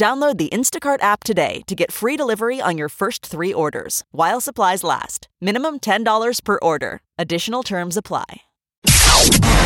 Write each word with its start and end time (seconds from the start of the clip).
Download 0.00 0.38
the 0.38 0.48
Instacart 0.48 1.02
app 1.02 1.24
today 1.24 1.60
to 1.66 1.74
get 1.74 1.92
free 1.92 2.16
delivery 2.16 2.58
on 2.58 2.78
your 2.78 2.88
first 2.88 3.26
three 3.26 3.52
orders 3.52 4.02
while 4.12 4.40
supplies 4.40 4.82
last. 4.82 5.28
Minimum 5.42 5.80
$10 5.80 6.42
per 6.42 6.58
order. 6.62 7.02
Additional 7.18 7.62
terms 7.62 7.98
apply. 7.98 8.24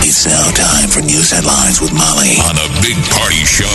It's 0.02 0.27
now 0.27 0.51
time 0.51 0.91
for 0.91 1.06
news 1.06 1.30
headlines 1.30 1.80
with 1.80 1.92
Molly 1.92 2.34
on 2.51 2.59
a 2.59 2.66
big 2.83 2.98
party 3.15 3.47
show 3.47 3.70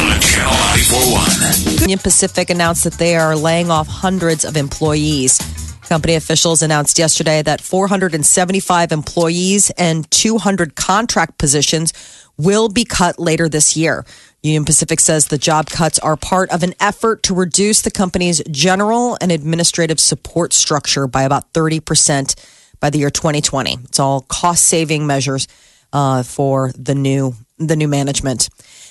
on 0.00 0.18
Channel 0.22 0.56
941. 0.56 1.80
Union 1.82 1.98
Pacific 1.98 2.48
announced 2.48 2.84
that 2.84 2.94
they 2.94 3.16
are 3.16 3.36
laying 3.36 3.70
off 3.70 3.86
hundreds 3.86 4.46
of 4.46 4.56
employees. 4.56 5.38
Company 5.82 6.14
officials 6.14 6.62
announced 6.62 6.98
yesterday 6.98 7.42
that 7.42 7.60
475 7.60 8.90
employees 8.90 9.68
and 9.76 10.10
200 10.10 10.76
contract 10.76 11.36
positions 11.36 11.92
will 12.38 12.70
be 12.70 12.86
cut 12.86 13.18
later 13.18 13.50
this 13.50 13.76
year. 13.76 14.06
Union 14.44 14.66
Pacific 14.66 15.00
says 15.00 15.26
the 15.26 15.38
job 15.38 15.70
cuts 15.70 15.98
are 16.00 16.16
part 16.16 16.50
of 16.50 16.62
an 16.62 16.74
effort 16.78 17.22
to 17.22 17.34
reduce 17.34 17.80
the 17.80 17.90
company's 17.90 18.42
general 18.50 19.16
and 19.22 19.32
administrative 19.32 19.98
support 19.98 20.52
structure 20.52 21.06
by 21.06 21.22
about 21.22 21.50
30% 21.54 22.34
by 22.78 22.90
the 22.90 22.98
year 22.98 23.08
2020. 23.08 23.78
It's 23.84 23.98
all 23.98 24.20
cost 24.20 24.64
saving 24.64 25.06
measures 25.06 25.48
uh, 25.94 26.22
for 26.22 26.72
the 26.78 26.94
new 26.94 27.34
the 27.56 27.76
new 27.76 27.88
management. 27.88 28.50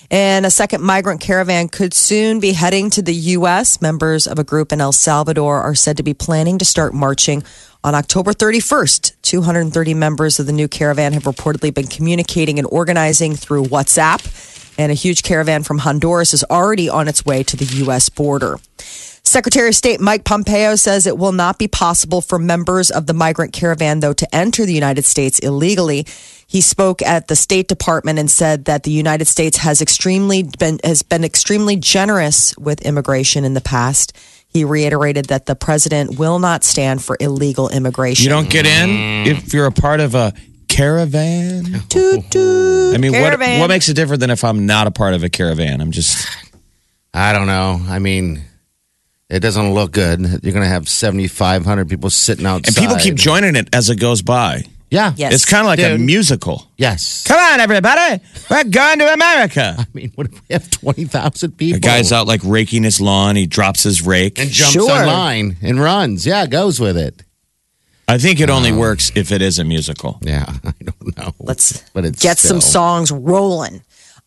And 0.09 0.45
a 0.45 0.49
second 0.49 0.81
migrant 0.81 1.21
caravan 1.21 1.67
could 1.67 1.93
soon 1.93 2.39
be 2.39 2.53
heading 2.53 2.89
to 2.91 3.01
the 3.01 3.13
U.S. 3.13 3.81
Members 3.81 4.25
of 4.25 4.39
a 4.39 4.43
group 4.43 4.71
in 4.71 4.81
El 4.81 4.93
Salvador 4.93 5.61
are 5.61 5.75
said 5.75 5.97
to 5.97 6.03
be 6.03 6.13
planning 6.13 6.57
to 6.59 6.65
start 6.65 6.93
marching 6.93 7.43
on 7.83 7.93
October 7.93 8.31
31st. 8.31 9.21
230 9.21 9.93
members 9.93 10.39
of 10.39 10.45
the 10.45 10.53
new 10.53 10.69
caravan 10.69 11.13
have 11.13 11.23
reportedly 11.23 11.73
been 11.73 11.87
communicating 11.87 12.57
and 12.57 12.67
organizing 12.71 13.35
through 13.35 13.65
WhatsApp. 13.65 14.62
And 14.77 14.91
a 14.91 14.95
huge 14.95 15.23
caravan 15.23 15.63
from 15.63 15.79
Honduras 15.79 16.33
is 16.33 16.43
already 16.49 16.89
on 16.89 17.07
its 17.07 17.25
way 17.25 17.43
to 17.43 17.57
the 17.57 17.65
U.S. 17.83 18.09
border. 18.09 18.57
Secretary 19.25 19.69
of 19.69 19.75
State 19.75 20.01
Mike 20.01 20.25
Pompeo 20.25 20.75
says 20.75 21.07
it 21.07 21.17
will 21.17 21.31
not 21.31 21.57
be 21.57 21.67
possible 21.67 22.21
for 22.21 22.37
members 22.37 22.91
of 22.91 23.07
the 23.07 23.13
migrant 23.13 23.53
caravan, 23.53 23.99
though, 23.99 24.13
to 24.13 24.35
enter 24.35 24.65
the 24.65 24.73
United 24.73 25.05
States 25.05 25.39
illegally. 25.39 26.05
He 26.45 26.61
spoke 26.61 27.01
at 27.01 27.29
the 27.29 27.35
State 27.35 27.67
Department 27.67 28.19
and 28.19 28.29
said 28.29 28.65
that 28.65 28.83
the 28.83 28.91
United 28.91 29.25
States 29.25 29.57
has 29.57 29.81
extremely 29.81 30.43
been 30.43 30.79
has 30.83 31.01
been 31.01 31.23
extremely 31.23 31.77
generous 31.77 32.55
with 32.57 32.81
immigration 32.81 33.43
in 33.45 33.53
the 33.53 33.61
past. 33.61 34.15
He 34.49 34.65
reiterated 34.65 35.25
that 35.25 35.47
the 35.47 35.55
president 35.55 36.19
will 36.19 36.37
not 36.37 36.63
stand 36.63 37.03
for 37.03 37.17
illegal 37.19 37.69
immigration. 37.69 38.25
You 38.25 38.29
don't 38.29 38.51
get 38.51 38.67
in 38.67 38.89
mm. 38.89 39.25
if 39.25 39.51
you're 39.51 39.65
a 39.65 39.71
part 39.71 39.99
of 39.99 40.13
a 40.13 40.31
caravan. 40.73 41.63
Toot, 41.89 42.31
toot, 42.31 42.95
I 42.95 42.97
mean, 42.97 43.11
what 43.11 43.19
caravan. 43.19 43.59
what 43.59 43.67
makes 43.67 43.89
it 43.89 43.93
different 43.95 44.19
than 44.21 44.29
if 44.29 44.43
I'm 44.43 44.65
not 44.65 44.87
a 44.87 44.91
part 44.91 45.13
of 45.13 45.23
a 45.23 45.29
caravan? 45.29 45.81
I'm 45.81 45.91
just 45.91 46.27
I 47.13 47.31
don't 47.33 47.47
know. 47.47 47.79
I 47.87 47.99
mean, 47.99 48.41
it 49.29 49.39
doesn't 49.39 49.73
look 49.73 49.91
good. 49.91 50.19
You're 50.19 50.53
going 50.53 50.63
to 50.63 50.67
have 50.69 50.89
7,500 50.89 51.87
people 51.89 52.09
sitting 52.09 52.45
outside. 52.45 52.67
and 52.69 52.75
people 52.75 52.97
keep 52.97 53.15
joining 53.15 53.55
it 53.55 53.69
as 53.73 53.89
it 53.89 53.99
goes 53.99 54.21
by. 54.21 54.63
Yeah. 54.89 55.13
Yes. 55.15 55.33
It's 55.33 55.45
kind 55.45 55.61
of 55.61 55.67
like 55.67 55.79
a 55.79 55.97
musical. 55.97 56.67
Yes. 56.77 57.23
Come 57.27 57.39
on, 57.39 57.59
everybody, 57.59 58.21
we're 58.49 58.63
going 58.65 58.99
to 58.99 59.11
America. 59.13 59.75
I 59.79 59.85
mean, 59.93 60.11
what 60.15 60.27
if 60.27 60.33
we 60.33 60.53
have 60.53 60.69
20,000 60.69 61.51
people? 61.57 61.79
The 61.79 61.87
guy's 61.87 62.11
out 62.11 62.27
like 62.27 62.41
raking 62.43 62.83
his 62.83 63.01
lawn. 63.01 63.35
He 63.35 63.47
drops 63.47 63.81
his 63.83 64.05
rake. 64.05 64.37
and 64.39 64.49
jumps 64.51 64.73
Sure. 64.73 64.91
online 64.91 65.57
and 65.63 65.79
runs. 65.79 66.25
Yeah, 66.27 66.45
goes 66.45 66.79
with 66.79 66.97
it. 66.97 67.23
I 68.07 68.17
think 68.17 68.39
it 68.39 68.49
only 68.49 68.71
works 68.71 69.11
if 69.15 69.31
it 69.31 69.41
is 69.41 69.59
a 69.59 69.63
musical. 69.63 70.19
Yeah, 70.21 70.45
I 70.63 70.73
don't 70.83 71.17
know. 71.17 71.33
Let's 71.39 71.81
but 71.91 72.05
it's 72.05 72.21
get 72.21 72.37
some 72.37 72.61
songs 72.61 73.11
rolling. 73.11 73.81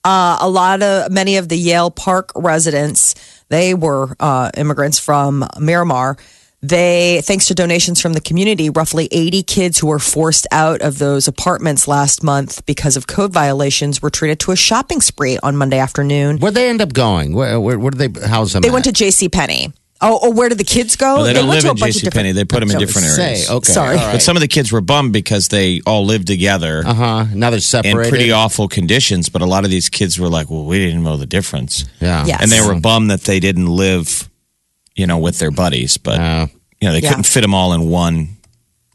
Uh, 0.04 0.38
a 0.40 0.48
lot 0.48 0.82
of 0.82 1.10
many 1.10 1.36
of 1.36 1.48
the 1.48 1.56
Yale 1.56 1.90
Park 1.90 2.30
residents, 2.36 3.14
they 3.48 3.74
were 3.74 4.14
uh, 4.20 4.50
immigrants 4.56 5.00
from 5.00 5.42
Myanmar. 5.56 6.16
They, 6.62 7.20
thanks 7.22 7.46
to 7.46 7.54
donations 7.54 8.00
from 8.00 8.12
the 8.12 8.20
community, 8.20 8.70
roughly 8.70 9.08
80 9.12 9.42
kids 9.42 9.78
who 9.78 9.88
were 9.88 9.98
forced 9.98 10.46
out 10.50 10.80
of 10.80 10.98
those 10.98 11.28
apartments 11.28 11.86
last 11.86 12.22
month 12.22 12.64
because 12.66 12.96
of 12.96 13.06
code 13.06 13.32
violations 13.32 14.00
were 14.00 14.10
treated 14.10 14.40
to 14.40 14.52
a 14.52 14.56
shopping 14.56 15.00
spree 15.00 15.38
on 15.42 15.56
Monday 15.56 15.78
afternoon. 15.78 16.38
Where'd 16.38 16.54
they 16.54 16.68
end 16.68 16.80
up 16.80 16.92
going? 16.92 17.34
Where, 17.34 17.60
where, 17.60 17.78
where 17.78 17.90
did 17.90 18.14
they 18.14 18.26
house 18.26 18.52
them? 18.52 18.62
They 18.62 18.68
at? 18.68 18.72
went 18.72 18.84
to 18.86 18.92
J.C. 18.92 19.28
Penney. 19.28 19.72
Oh, 20.00 20.18
oh, 20.22 20.30
where 20.30 20.48
did 20.50 20.58
the 20.58 20.64
kids 20.64 20.94
go? 20.96 21.16
Well, 21.16 21.24
they 21.24 21.32
don't 21.32 21.48
live 21.48 21.64
in 21.64 21.74
bunch 21.76 21.94
J.C. 21.94 22.10
Penney. 22.10 22.32
They 22.32 22.44
put 22.44 22.60
them 22.60 22.70
in 22.70 22.78
different 22.78 23.08
Say, 23.08 23.22
areas. 23.22 23.50
okay. 23.50 23.72
Sorry. 23.72 23.96
all 23.96 24.04
right. 24.06 24.12
But 24.12 24.22
some 24.22 24.36
of 24.36 24.42
the 24.42 24.48
kids 24.48 24.70
were 24.70 24.82
bummed 24.82 25.12
because 25.14 25.48
they 25.48 25.80
all 25.86 26.04
lived 26.04 26.26
together 26.26 26.82
Uh 26.86 26.92
huh. 26.94 27.24
Now 27.34 27.48
they're 27.50 27.60
separated 27.60 28.00
in 28.04 28.08
pretty 28.10 28.30
awful 28.30 28.68
conditions. 28.68 29.30
But 29.30 29.40
a 29.42 29.46
lot 29.46 29.64
of 29.64 29.70
these 29.70 29.88
kids 29.88 30.18
were 30.18 30.28
like, 30.28 30.50
"Well, 30.50 30.64
we 30.64 30.78
didn't 30.84 31.02
know 31.02 31.16
the 31.16 31.26
difference," 31.26 31.86
Yeah. 32.00 32.26
Yes. 32.26 32.42
and 32.42 32.50
they 32.50 32.60
were 32.60 32.78
bummed 32.78 33.10
that 33.10 33.22
they 33.22 33.40
didn't 33.40 33.68
live, 33.68 34.28
you 34.94 35.06
know, 35.06 35.16
with 35.18 35.38
their 35.38 35.50
buddies. 35.50 35.96
But 35.96 36.18
Yeah. 36.18 36.46
you 36.80 36.88
know, 36.88 36.92
they 36.92 37.00
Yeah. 37.00 37.08
couldn't 37.08 37.24
fit 37.26 37.40
them 37.40 37.54
all 37.54 37.72
in 37.72 37.88
one 37.88 38.36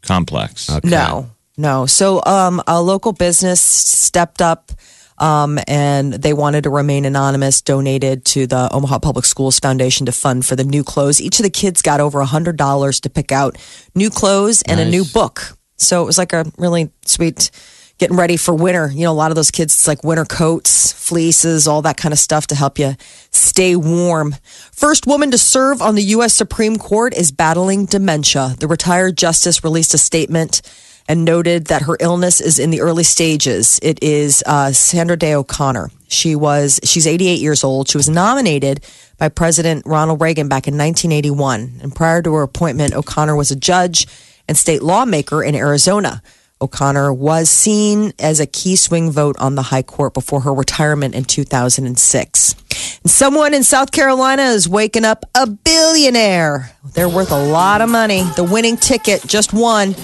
complex. 0.02 0.70
No, 0.84 1.30
no. 1.56 1.86
So 1.86 2.22
um, 2.24 2.62
a 2.66 2.80
local 2.80 3.12
business 3.12 3.60
stepped 3.60 4.40
up 4.40 4.70
um, 5.18 5.58
and 5.66 6.12
they 6.12 6.32
wanted 6.32 6.64
to 6.64 6.70
remain 6.70 7.04
anonymous, 7.04 7.60
donated 7.60 8.24
to 8.26 8.46
the 8.46 8.68
Omaha 8.72 8.98
Public 8.98 9.24
Schools 9.24 9.58
Foundation 9.58 10.06
to 10.06 10.12
fund 10.12 10.44
for 10.44 10.56
the 10.56 10.64
new 10.64 10.84
clothes. 10.84 11.20
Each 11.20 11.38
of 11.38 11.44
the 11.44 11.50
kids 11.50 11.82
got 11.82 12.00
over 12.00 12.22
$100 12.22 13.00
to 13.00 13.10
pick 13.10 13.32
out 13.32 13.56
new 13.94 14.10
clothes 14.10 14.62
and 14.62 14.80
a 14.80 14.84
new 14.84 15.04
book. 15.04 15.56
So 15.76 16.02
it 16.02 16.06
was 16.06 16.18
like 16.18 16.32
a 16.32 16.44
really 16.58 16.90
sweet 17.04 17.50
getting 17.98 18.16
ready 18.16 18.36
for 18.36 18.54
winter. 18.54 18.90
You 18.92 19.04
know, 19.04 19.12
a 19.12 19.14
lot 19.14 19.30
of 19.30 19.36
those 19.36 19.50
kids, 19.50 19.74
it's 19.74 19.86
like 19.86 20.02
winter 20.02 20.24
coats, 20.24 20.92
fleeces, 20.92 21.68
all 21.68 21.82
that 21.82 21.96
kind 21.96 22.12
of 22.12 22.18
stuff 22.18 22.48
to 22.48 22.54
help 22.54 22.78
you 22.78 22.94
stay 23.30 23.76
warm. 23.76 24.34
First 24.72 25.06
woman 25.06 25.30
to 25.30 25.38
serve 25.38 25.82
on 25.82 25.94
the 25.94 26.02
U.S. 26.02 26.34
Supreme 26.34 26.78
Court 26.78 27.14
is 27.14 27.30
battling 27.30 27.86
dementia. 27.86 28.56
The 28.58 28.66
retired 28.66 29.16
justice 29.16 29.62
released 29.62 29.94
a 29.94 29.98
statement 29.98 30.62
and 31.08 31.24
noted 31.24 31.66
that 31.66 31.82
her 31.82 31.96
illness 32.00 32.40
is 32.40 32.58
in 32.58 32.70
the 32.70 32.80
early 32.80 33.04
stages. 33.04 33.78
It 33.82 34.02
is 34.02 34.42
uh, 34.46 34.72
Sandra 34.72 35.16
Day 35.16 35.34
O'Connor. 35.34 35.90
She 36.08 36.36
was 36.36 36.78
she's 36.84 37.06
88 37.06 37.40
years 37.40 37.64
old. 37.64 37.88
She 37.88 37.96
was 37.96 38.08
nominated 38.08 38.84
by 39.18 39.28
President 39.28 39.84
Ronald 39.86 40.20
Reagan 40.20 40.48
back 40.48 40.68
in 40.68 40.74
1981. 40.74 41.80
And 41.82 41.94
prior 41.94 42.22
to 42.22 42.34
her 42.34 42.42
appointment, 42.42 42.94
O'Connor 42.94 43.36
was 43.36 43.50
a 43.50 43.56
judge 43.56 44.06
and 44.48 44.56
state 44.56 44.82
lawmaker 44.82 45.42
in 45.42 45.54
Arizona. 45.54 46.22
O'Connor 46.62 47.12
was 47.12 47.50
seen 47.50 48.12
as 48.20 48.38
a 48.38 48.46
key 48.46 48.76
swing 48.76 49.10
vote 49.10 49.36
on 49.40 49.56
the 49.56 49.62
high 49.62 49.82
court 49.82 50.14
before 50.14 50.42
her 50.42 50.54
retirement 50.54 51.14
in 51.14 51.24
2006. 51.24 52.54
And 53.02 53.10
someone 53.10 53.52
in 53.52 53.64
South 53.64 53.90
Carolina 53.90 54.42
is 54.42 54.68
waking 54.68 55.04
up 55.04 55.24
a 55.34 55.48
billionaire. 55.48 56.70
They're 56.94 57.08
worth 57.08 57.32
a 57.32 57.46
lot 57.46 57.80
of 57.80 57.90
money. 57.90 58.22
The 58.36 58.44
winning 58.44 58.76
ticket, 58.76 59.26
just 59.26 59.52
one, 59.52 59.96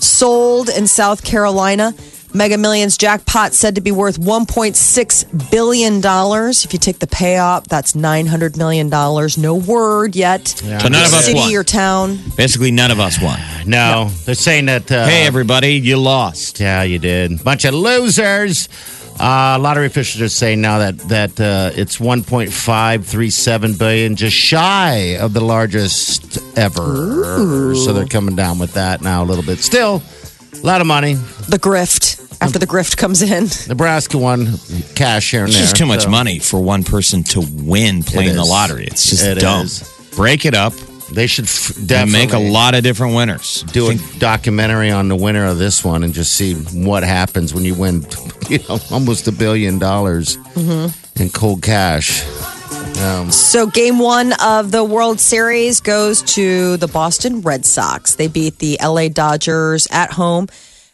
sold 0.00 0.68
in 0.68 0.86
South 0.86 1.24
Carolina. 1.24 1.94
Mega 2.34 2.58
Millions 2.58 2.98
jackpot 2.98 3.54
said 3.54 3.76
to 3.76 3.80
be 3.80 3.90
worth 3.90 4.20
$1.6 4.20 5.50
billion. 5.50 6.00
If 6.04 6.72
you 6.74 6.78
take 6.78 6.98
the 6.98 7.06
payout, 7.06 7.64
that's 7.68 7.94
$900 7.94 8.58
million. 8.58 8.90
No 8.90 9.54
word 9.54 10.14
yet. 10.14 10.48
So 10.48 10.66
none 10.66 11.06
of 11.06 11.14
us 11.14 11.24
City 11.24 11.38
won. 11.38 11.54
or 11.54 11.64
town. 11.64 12.18
Basically, 12.36 12.70
none 12.70 12.90
of 12.90 13.00
us 13.00 13.20
won. 13.20 13.40
No, 13.66 14.10
they're 14.26 14.34
saying 14.34 14.66
that. 14.66 14.92
Uh, 14.92 15.06
hey, 15.06 15.26
everybody, 15.26 15.72
you 15.74 15.96
lost. 15.96 16.60
Yeah, 16.60 16.82
you 16.82 16.98
did. 16.98 17.42
Bunch 17.42 17.64
of 17.64 17.72
losers. 17.72 18.68
Uh, 19.20 19.58
lottery 19.60 19.86
officials 19.86 20.22
are 20.22 20.28
saying 20.28 20.60
now 20.60 20.78
that 20.78 20.96
that 21.08 21.40
uh, 21.40 21.70
it's 21.74 21.98
1.537 21.98 23.78
billion, 23.78 24.14
just 24.16 24.36
shy 24.36 25.16
of 25.18 25.32
the 25.32 25.40
largest 25.40 26.38
ever. 26.56 27.74
So 27.74 27.92
they're 27.92 28.06
coming 28.06 28.36
down 28.36 28.58
with 28.58 28.74
that 28.74 29.02
now 29.02 29.22
a 29.24 29.26
little 29.26 29.44
bit. 29.44 29.58
Still, 29.58 30.02
a 30.62 30.66
lot 30.66 30.80
of 30.80 30.86
money. 30.86 31.14
The 31.14 31.58
grift. 31.58 32.24
After 32.40 32.60
the 32.60 32.66
grift 32.68 32.96
comes 32.96 33.20
in. 33.20 33.48
Nebraska 33.68 34.16
won 34.16 34.46
cash 34.94 35.32
here 35.32 35.40
and 35.40 35.48
It's 35.48 35.56
there. 35.58 35.64
just 35.64 35.76
too 35.76 35.86
much 35.86 36.02
so 36.04 36.10
money 36.10 36.38
for 36.38 36.60
one 36.62 36.84
person 36.84 37.24
to 37.24 37.40
win 37.64 38.04
playing 38.04 38.36
the 38.36 38.44
lottery. 38.44 38.84
It's 38.86 39.10
just 39.10 39.24
It 39.24 39.40
dumb. 39.40 39.64
is. 39.66 39.82
Break 40.14 40.44
it 40.46 40.54
up 40.54 40.72
They 41.12 41.26
should 41.26 41.46
f- 41.46 41.76
and 41.76 41.88
definitely 41.88 42.26
make 42.26 42.32
a 42.34 42.38
lot 42.38 42.74
of 42.74 42.82
different 42.82 43.14
winners. 43.14 43.62
do 43.72 43.90
a 43.90 43.94
documentary 44.18 44.90
on 44.90 45.08
the 45.08 45.16
winner 45.16 45.46
of 45.46 45.58
this 45.58 45.82
one 45.84 46.02
and 46.04 46.12
just 46.12 46.32
see 46.34 46.54
what 46.54 47.02
happens 47.02 47.54
when 47.54 47.64
you 47.64 47.74
win, 47.74 48.06
you 48.48 48.58
know, 48.68 48.78
almost 48.90 49.26
a 49.28 49.32
billion 49.32 49.78
dollars 49.78 50.36
Mm-hmm. 50.54 51.22
in 51.22 51.30
cold 51.30 51.62
cash. 51.62 52.24
Um, 53.00 53.30
So, 53.30 53.66
game 53.66 53.98
one 53.98 54.32
of 54.42 54.70
the 54.72 54.82
World 54.84 55.20
Series 55.20 55.80
goes 55.80 56.20
to 56.34 56.76
the 56.78 56.88
Boston 56.88 57.40
Red 57.42 57.64
Sox. 57.64 58.16
They 58.16 58.26
beat 58.28 58.58
the 58.58 58.76
LA 58.82 59.08
Dodgers 59.08 59.86
at 59.90 60.10
home, 60.12 60.48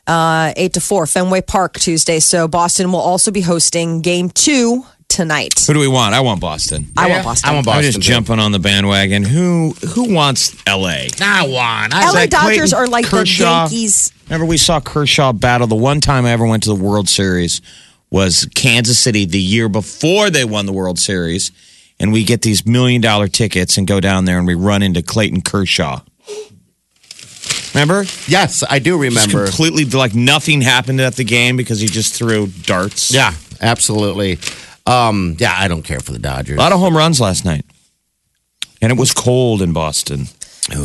uh, 0.06 0.52
eight 0.56 0.75
to 0.75 0.81
four, 0.81 1.06
Fenway 1.06 1.40
Park 1.40 1.78
Tuesday. 1.78 2.20
So, 2.20 2.46
Boston 2.46 2.93
will 2.93 3.00
also 3.00 3.31
be 3.31 3.40
hosting 3.40 4.00
game 4.02 4.28
two 4.28 4.84
tonight. 5.14 5.58
Who 5.66 5.72
do 5.72 5.81
we 5.81 5.88
want? 5.88 6.14
I 6.14 6.20
want 6.20 6.40
Boston. 6.40 6.88
I 6.96 7.08
want 7.08 7.25
Boston. 7.25 7.50
I 7.50 7.55
want 7.55 7.66
Boston. 7.66 7.78
I'm 7.78 7.84
just 7.93 7.96
too. 8.06 8.12
jumping 8.12 8.38
on 8.38 8.52
the 8.52 8.58
bandwagon. 8.58 9.22
Who 9.22 9.70
who 9.94 10.12
wants 10.12 10.55
L.A.? 10.66 11.08
I 11.20 11.46
want. 11.46 11.94
I 11.94 12.06
LA 12.06 12.12
like 12.12 12.31
Dodgers 12.31 12.72
Clayton 12.72 12.75
are 12.75 12.87
like 12.88 13.06
Kershaw. 13.06 13.69
the 13.69 13.75
Yankees. 13.75 14.12
Remember, 14.26 14.46
we 14.46 14.58
saw 14.58 14.81
Kershaw 14.81 15.32
battle. 15.32 15.66
The 15.66 15.75
one 15.76 16.00
time 16.00 16.26
I 16.26 16.32
ever 16.32 16.46
went 16.46 16.64
to 16.64 16.69
the 16.70 16.82
World 16.82 17.08
Series 17.08 17.62
was 18.11 18.49
Kansas 18.55 18.99
City 18.99 19.25
the 19.25 19.40
year 19.40 19.69
before 19.69 20.31
they 20.31 20.44
won 20.44 20.66
the 20.66 20.72
World 20.72 20.99
Series. 20.99 21.52
And 22.00 22.12
we 22.12 22.25
get 22.25 22.43
these 22.43 22.67
million 22.67 23.00
dollar 23.00 23.28
tickets 23.28 23.78
and 23.78 23.87
go 23.87 24.00
down 24.00 24.25
there 24.25 24.38
and 24.38 24.46
we 24.46 24.55
run 24.55 24.82
into 24.82 25.00
Clayton 25.00 25.43
Kershaw. 25.43 26.00
Remember? 27.72 28.05
Yes, 28.28 28.62
I 28.69 28.78
do 28.78 29.02
Just 29.02 29.26
remember. 29.26 29.46
completely 29.46 29.84
like 29.84 30.14
nothing 30.14 30.60
happened 30.60 31.00
at 31.00 31.17
the 31.17 31.25
game 31.25 31.56
because 31.56 31.81
he 31.81 31.88
just 31.88 32.14
threw 32.14 32.46
darts. 32.62 33.12
Yeah, 33.12 33.32
absolutely. 33.60 34.38
Um, 34.86 35.36
yeah, 35.38 35.54
I 35.56 35.69
don't 35.69 35.82
care 35.82 36.00
for 36.00 36.12
the 36.12 36.19
Dodgers. 36.19 36.56
A 36.56 36.60
lot 36.60 36.72
of 36.72 36.81
home 36.81 36.96
runs 36.96 37.20
last 37.20 37.44
night. 37.44 37.64
And 38.82 38.92
it 38.92 38.98
was 38.98 39.12
cold 39.12 39.62
in 39.62 39.72
Boston. 39.72 40.26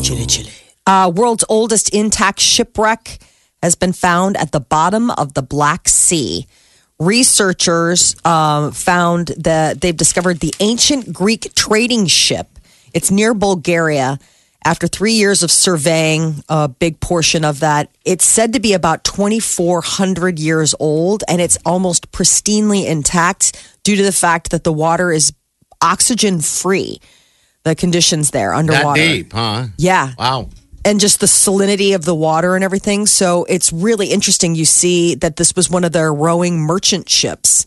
Chilly, 0.03 0.25
chilly. 0.25 0.51
Uh, 0.85 1.11
world's 1.13 1.43
oldest 1.49 1.93
intact 1.93 2.39
shipwreck 2.39 3.19
has 3.61 3.75
been 3.75 3.93
found 3.93 4.37
at 4.37 4.51
the 4.51 4.59
bottom 4.59 5.11
of 5.11 5.33
the 5.33 5.41
Black 5.41 5.89
Sea. 5.89 6.47
Researchers 6.97 8.15
um, 8.25 8.71
found 8.71 9.27
that 9.37 9.81
they've 9.81 9.95
discovered 9.95 10.39
the 10.39 10.53
ancient 10.59 11.13
Greek 11.13 11.53
trading 11.55 12.07
ship. 12.07 12.47
It's 12.93 13.11
near 13.11 13.33
Bulgaria. 13.33 14.19
After 14.65 14.87
three 14.87 15.13
years 15.13 15.41
of 15.41 15.51
surveying 15.51 16.43
a 16.49 16.67
big 16.67 16.99
portion 16.99 17.45
of 17.45 17.61
that, 17.61 17.89
it's 18.03 18.25
said 18.25 18.53
to 18.53 18.59
be 18.59 18.73
about 18.73 19.03
2,400 19.05 20.37
years 20.37 20.75
old 20.79 21.23
and 21.29 21.41
it's 21.41 21.57
almost 21.65 22.11
pristinely 22.11 22.85
intact 22.85 23.77
due 23.83 23.95
to 23.95 24.03
the 24.03 24.11
fact 24.11 24.51
that 24.51 24.63
the 24.65 24.73
water 24.73 25.11
is 25.11 25.31
oxygen 25.81 26.41
free. 26.41 26.99
The 27.63 27.75
conditions 27.75 28.31
there 28.31 28.51
that 28.51 28.57
underwater. 28.57 29.01
deep, 29.01 29.33
huh? 29.33 29.67
Yeah 29.77 30.13
Wow. 30.17 30.49
and 30.85 30.99
just 30.99 31.19
the 31.19 31.25
salinity 31.25 31.95
of 31.95 32.03
the 32.05 32.15
water 32.15 32.55
and 32.55 32.63
everything. 32.63 33.05
So 33.05 33.45
it's 33.45 33.71
really 33.71 34.07
interesting. 34.07 34.55
You 34.55 34.65
see 34.65 35.15
that 35.15 35.37
this 35.37 35.55
was 35.55 35.69
one 35.69 35.83
of 35.83 35.91
their 35.93 36.13
rowing 36.13 36.59
merchant 36.59 37.09
ships. 37.09 37.65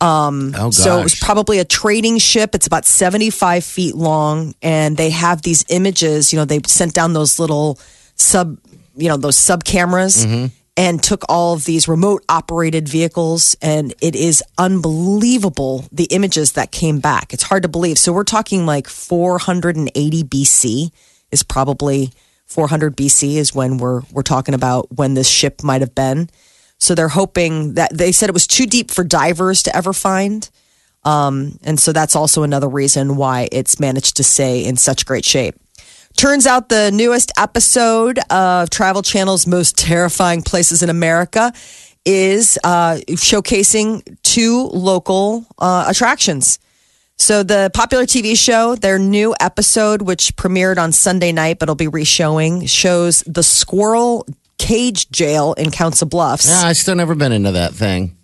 Um, 0.00 0.52
oh 0.56 0.70
gosh. 0.70 0.74
So 0.74 0.98
it 0.98 1.02
was 1.02 1.14
probably 1.14 1.58
a 1.58 1.64
trading 1.64 2.18
ship. 2.18 2.54
It's 2.54 2.66
about 2.66 2.84
75 2.84 3.64
feet 3.64 3.94
long. 3.94 4.54
And 4.62 4.96
they 4.96 5.10
have 5.10 5.42
these 5.42 5.64
images, 5.68 6.32
you 6.32 6.38
know, 6.38 6.44
they 6.44 6.60
sent 6.66 6.94
down 6.94 7.12
those 7.12 7.38
little 7.38 7.78
sub, 8.14 8.58
you 8.96 9.08
know, 9.08 9.16
those 9.16 9.36
sub 9.36 9.64
cameras 9.64 10.26
mm-hmm. 10.26 10.46
and 10.76 11.02
took 11.02 11.24
all 11.28 11.54
of 11.54 11.64
these 11.64 11.88
remote 11.88 12.24
operated 12.28 12.88
vehicles. 12.88 13.56
And 13.62 13.94
it 14.02 14.14
is 14.14 14.42
unbelievable 14.58 15.86
the 15.90 16.04
images 16.04 16.52
that 16.52 16.72
came 16.72 17.00
back. 17.00 17.32
It's 17.32 17.44
hard 17.44 17.62
to 17.62 17.68
believe. 17.68 17.98
So 17.98 18.12
we're 18.12 18.24
talking 18.24 18.66
like 18.66 18.88
480 18.88 20.24
BC 20.24 20.92
is 21.32 21.42
probably 21.42 22.10
400 22.44 22.96
BC 22.96 23.36
is 23.36 23.54
when 23.54 23.78
we're, 23.78 24.02
we're 24.12 24.22
talking 24.22 24.54
about 24.54 24.94
when 24.94 25.14
this 25.14 25.28
ship 25.28 25.62
might 25.62 25.80
have 25.80 25.94
been. 25.94 26.28
So 26.78 26.94
they're 26.94 27.08
hoping 27.08 27.74
that 27.74 27.96
they 27.96 28.12
said 28.12 28.28
it 28.28 28.32
was 28.32 28.46
too 28.46 28.66
deep 28.66 28.90
for 28.90 29.04
divers 29.04 29.62
to 29.64 29.76
ever 29.76 29.92
find. 29.92 30.48
Um, 31.04 31.58
and 31.62 31.78
so 31.78 31.92
that's 31.92 32.16
also 32.16 32.42
another 32.42 32.68
reason 32.68 33.16
why 33.16 33.48
it's 33.52 33.78
managed 33.78 34.16
to 34.16 34.24
stay 34.24 34.64
in 34.64 34.76
such 34.76 35.06
great 35.06 35.24
shape. 35.24 35.54
Turns 36.16 36.46
out 36.46 36.68
the 36.68 36.90
newest 36.90 37.30
episode 37.38 38.18
of 38.30 38.70
Travel 38.70 39.02
Channel's 39.02 39.46
Most 39.46 39.76
Terrifying 39.76 40.42
Places 40.42 40.82
in 40.82 40.88
America 40.88 41.52
is 42.06 42.58
uh, 42.64 42.96
showcasing 43.10 44.16
two 44.22 44.62
local 44.72 45.44
uh, 45.58 45.84
attractions. 45.88 46.58
So 47.18 47.42
the 47.42 47.70
popular 47.74 48.04
TV 48.04 48.36
show, 48.36 48.76
their 48.76 48.98
new 48.98 49.34
episode, 49.40 50.02
which 50.02 50.36
premiered 50.36 50.78
on 50.78 50.92
Sunday 50.92 51.32
night, 51.32 51.58
but 51.58 51.68
will 51.68 51.74
be 51.74 51.88
reshowing, 51.88 52.66
shows 52.66 53.20
the 53.26 53.42
Squirrel 53.42 54.26
Cage 54.58 55.08
Jail 55.10 55.52
in 55.54 55.70
Council 55.70 56.08
Bluffs. 56.08 56.48
Yeah, 56.48 56.68
I 56.68 56.72
still 56.72 56.94
never 56.94 57.14
been 57.14 57.32
into 57.32 57.52
that 57.52 57.74
thing. 57.74 58.16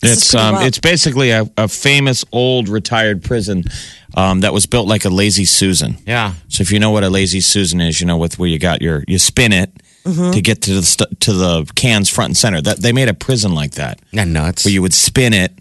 This 0.00 0.12
It's 0.18 0.34
um, 0.34 0.56
it's 0.56 0.78
basically 0.78 1.30
a, 1.30 1.46
a 1.58 1.68
famous 1.68 2.24
old 2.32 2.68
retired 2.68 3.22
prison 3.22 3.64
um, 4.16 4.40
that 4.40 4.52
was 4.54 4.64
built 4.66 4.88
like 4.88 5.04
a 5.04 5.10
lazy 5.10 5.44
Susan. 5.44 5.98
Yeah. 6.06 6.34
So 6.48 6.62
if 6.62 6.72
you 6.72 6.78
know 6.78 6.90
what 6.90 7.04
a 7.04 7.10
lazy 7.10 7.40
Susan 7.40 7.80
is, 7.82 8.00
you 8.00 8.06
know 8.06 8.16
with 8.16 8.38
where 8.38 8.48
you 8.48 8.58
got 8.58 8.80
your 8.82 9.04
you 9.08 9.18
spin 9.18 9.52
it 9.52 9.70
Mm-hmm. 10.02 10.30
to 10.30 10.40
get 10.40 10.62
to 10.62 10.72
the 10.72 10.82
st- 10.82 11.20
to 11.20 11.34
the 11.34 11.70
cans 11.74 12.08
front 12.08 12.30
and 12.30 12.36
center. 12.36 12.62
That 12.62 12.78
they 12.78 12.90
made 12.90 13.10
a 13.10 13.14
prison 13.14 13.54
like 13.54 13.72
that 13.72 14.00
Yeah, 14.12 14.24
nuts. 14.24 14.64
where 14.64 14.72
you 14.72 14.80
would 14.80 14.94
spin 14.94 15.34
it, 15.34 15.52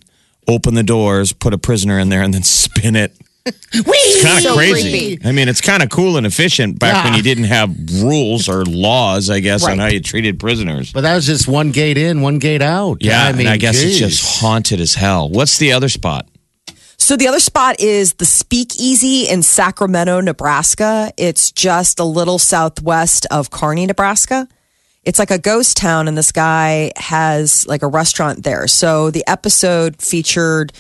open 0.47 0.75
the 0.75 0.81
doors, 0.83 1.33
put 1.33 1.53
a 1.53 1.57
prisoner 1.57 1.99
in 1.99 2.07
there, 2.07 2.21
and 2.21 2.33
then 2.33 2.43
spin 2.63 2.95
it. 2.95 3.13
It's 3.71 4.23
kind 4.23 4.37
of 4.37 4.43
So 4.43 4.55
crazy. 4.55 5.15
creepy. 5.17 5.27
I 5.27 5.31
mean, 5.31 5.47
it's 5.47 5.61
kind 5.61 5.83
of 5.83 5.89
cool 5.89 6.17
and 6.17 6.25
efficient 6.25 6.79
back 6.79 7.03
when 7.05 7.13
you 7.13 7.21
didn't 7.21 7.45
have 7.45 7.69
rules 8.01 8.49
or 8.49 8.65
laws, 8.65 9.29
I 9.29 9.39
guess, 9.39 9.63
on 9.65 9.77
how 9.79 9.87
you 9.87 10.01
treated 10.01 10.39
prisoners. 10.39 10.91
but 10.91 11.01
that 11.01 11.15
was 11.15 11.25
just 11.25 11.47
one 11.47 11.71
gate 11.71 11.97
in, 11.97 12.21
one 12.21 12.39
gate 12.39 12.61
out. 12.61 12.97
Yeah, 13.01 13.23
I 13.25 13.31
mean, 13.31 13.41
and 13.41 13.49
I 13.49 13.57
guess 13.57 13.81
it's 13.81 13.97
just 13.97 14.41
haunted 14.41 14.79
as 14.79 14.95
hell. 14.95 15.29
What's 15.29 15.57
the 15.57 15.73
other 15.73 15.89
spot? 15.89 16.27
So 16.97 17.15
the 17.15 17.27
other 17.27 17.39
spot 17.39 17.79
is 17.79 18.13
the 18.15 18.25
Speakeasy 18.25 19.27
in 19.29 19.41
Sacramento, 19.41 20.19
Nebraska. 20.21 21.11
It's 21.17 21.51
just 21.51 21.99
a 21.99 22.03
little 22.03 22.37
southwest 22.39 23.25
of 23.31 23.49
Kearney, 23.51 23.85
Nebraska. 23.85 24.47
It's 25.05 25.17
like 25.17 25.31
a 25.31 25.39
ghost 25.39 25.77
town, 25.77 26.07
and 26.09 26.17
this 26.17 26.31
guy 26.33 26.91
has 26.97 27.65
like 27.67 27.83
a 27.83 27.87
restaurant 27.87 28.43
there. 28.43 28.67
So 28.67 29.11
the 29.11 29.23
episode 29.27 30.01
featured 30.01 30.73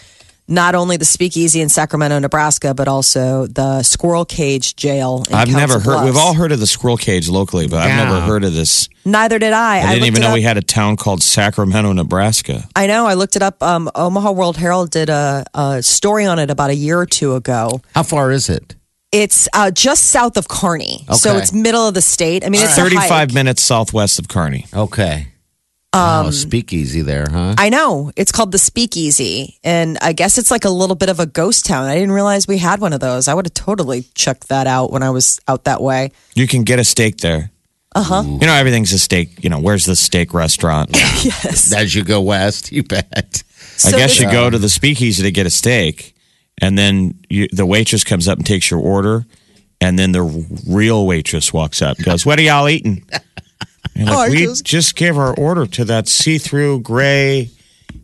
not 0.49 0.75
only 0.75 0.97
the 0.97 1.05
Speakeasy 1.05 1.61
in 1.61 1.69
Sacramento, 1.69 2.19
Nebraska, 2.19 2.73
but 2.73 2.87
also 2.87 3.45
the 3.47 3.83
Squirrel 3.83 4.25
Cage 4.25 4.75
Jail. 4.75 5.23
In 5.29 5.35
I've 5.35 5.51
never 5.51 5.73
Council 5.75 5.93
heard. 5.99 6.05
We've 6.05 6.17
all 6.17 6.33
heard 6.33 6.51
of 6.51 6.59
the 6.59 6.67
squirrel 6.67 6.97
cage 6.97 7.29
locally, 7.29 7.67
but 7.67 7.79
I've 7.79 7.95
never 7.95 8.19
heard 8.21 8.43
of 8.43 8.53
this. 8.53 8.89
Neither 9.05 9.39
did 9.39 9.53
I. 9.53 9.77
I 9.77 9.81
didn't 9.81 9.91
looked 9.99 10.07
even 10.07 10.21
know 10.21 10.27
up. 10.29 10.33
we 10.33 10.41
had 10.41 10.57
a 10.57 10.61
town 10.61 10.97
called 10.97 11.23
Sacramento, 11.23 11.93
Nebraska. 11.93 12.67
I 12.75 12.87
know. 12.87 13.05
I 13.05 13.13
looked 13.13 13.35
it 13.35 13.41
up. 13.41 13.61
Um, 13.63 13.89
Omaha 13.95 14.31
World 14.31 14.57
Herald 14.57 14.89
did 14.91 15.09
a, 15.09 15.45
a 15.53 15.81
story 15.83 16.25
on 16.25 16.39
it 16.39 16.49
about 16.49 16.69
a 16.71 16.75
year 16.75 16.99
or 16.99 17.05
two 17.05 17.35
ago. 17.35 17.81
How 17.93 18.03
far 18.03 18.31
is 18.31 18.49
it? 18.49 18.75
It's 19.11 19.47
uh, 19.53 19.71
just 19.71 20.07
south 20.07 20.37
of 20.37 20.47
Kearney, 20.47 21.03
so 21.13 21.37
it's 21.37 21.51
middle 21.51 21.87
of 21.87 21.95
the 21.95 22.01
state. 22.01 22.45
I 22.45 22.49
mean, 22.49 22.61
it's 22.61 22.77
a 22.77 22.81
Thirty-five 22.81 23.09
hike. 23.09 23.33
minutes 23.33 23.63
southwest 23.63 24.19
of 24.19 24.27
Kearney. 24.27 24.67
Okay. 24.71 25.29
Um, 25.91 26.31
speakeasy 26.31 27.01
there, 27.01 27.25
huh? 27.31 27.55
I 27.57 27.69
know 27.69 28.11
it's 28.15 28.31
called 28.31 28.51
the 28.51 28.59
Speakeasy, 28.59 29.57
and 29.63 29.97
I 30.01 30.13
guess 30.13 30.37
it's 30.37 30.51
like 30.51 30.63
a 30.65 30.69
little 30.69 30.95
bit 30.95 31.09
of 31.09 31.19
a 31.19 31.25
ghost 31.25 31.65
town. 31.65 31.85
I 31.85 31.95
didn't 31.95 32.11
realize 32.11 32.47
we 32.47 32.59
had 32.59 32.79
one 32.79 32.93
of 32.93 32.99
those. 32.99 33.27
I 33.27 33.33
would 33.33 33.45
have 33.47 33.53
totally 33.55 34.03
checked 34.13 34.49
that 34.49 34.67
out 34.67 34.91
when 34.91 35.01
I 35.01 35.09
was 35.09 35.39
out 35.47 35.63
that 35.63 35.81
way. 35.81 36.11
You 36.35 36.47
can 36.47 36.63
get 36.63 36.77
a 36.77 36.83
steak 36.83 37.17
there. 37.17 37.49
Uh 37.95 37.99
Uh-huh. 38.01 38.23
You 38.23 38.45
know 38.45 38.53
everything's 38.53 38.93
a 38.93 38.99
steak. 38.99 39.43
You 39.43 39.49
know 39.49 39.59
where's 39.59 39.85
the 39.85 39.95
steak 39.95 40.31
restaurant? 40.35 40.91
yes. 41.23 41.73
As 41.73 41.95
you 41.95 42.03
go 42.03 42.21
west, 42.21 42.71
you 42.71 42.83
bet. 42.83 43.43
I 43.83 43.91
guess 43.91 44.11
this- 44.11 44.19
you 44.19 44.29
go 44.31 44.47
to 44.49 44.59
the 44.59 44.69
speakeasy 44.69 45.23
to 45.23 45.31
get 45.31 45.47
a 45.47 45.49
steak, 45.49 46.13
and 46.61 46.77
then 46.77 47.17
you, 47.29 47.47
the 47.51 47.65
waitress 47.65 48.03
comes 48.03 48.27
up 48.27 48.37
and 48.37 48.45
takes 48.45 48.69
your 48.69 48.79
order, 48.79 49.25
and 49.81 49.97
then 49.97 50.11
the 50.11 50.21
real 50.67 51.07
waitress 51.07 51.51
walks 51.51 51.81
up 51.81 51.97
and 51.97 52.05
goes, 52.05 52.27
"What 52.27 52.37
are 52.37 52.43
y'all 52.43 52.69
eating?" 52.69 53.03
And 53.99 54.09
like, 54.09 54.29
Oh, 54.29 54.31
we 54.31 54.45
just- 54.45 54.65
just 54.65 54.95
gave 54.95 55.17
our 55.17 55.33
order 55.35 55.65
to 55.65 55.85
that 55.85 56.07
see-through 56.07 56.81
gray 56.81 57.49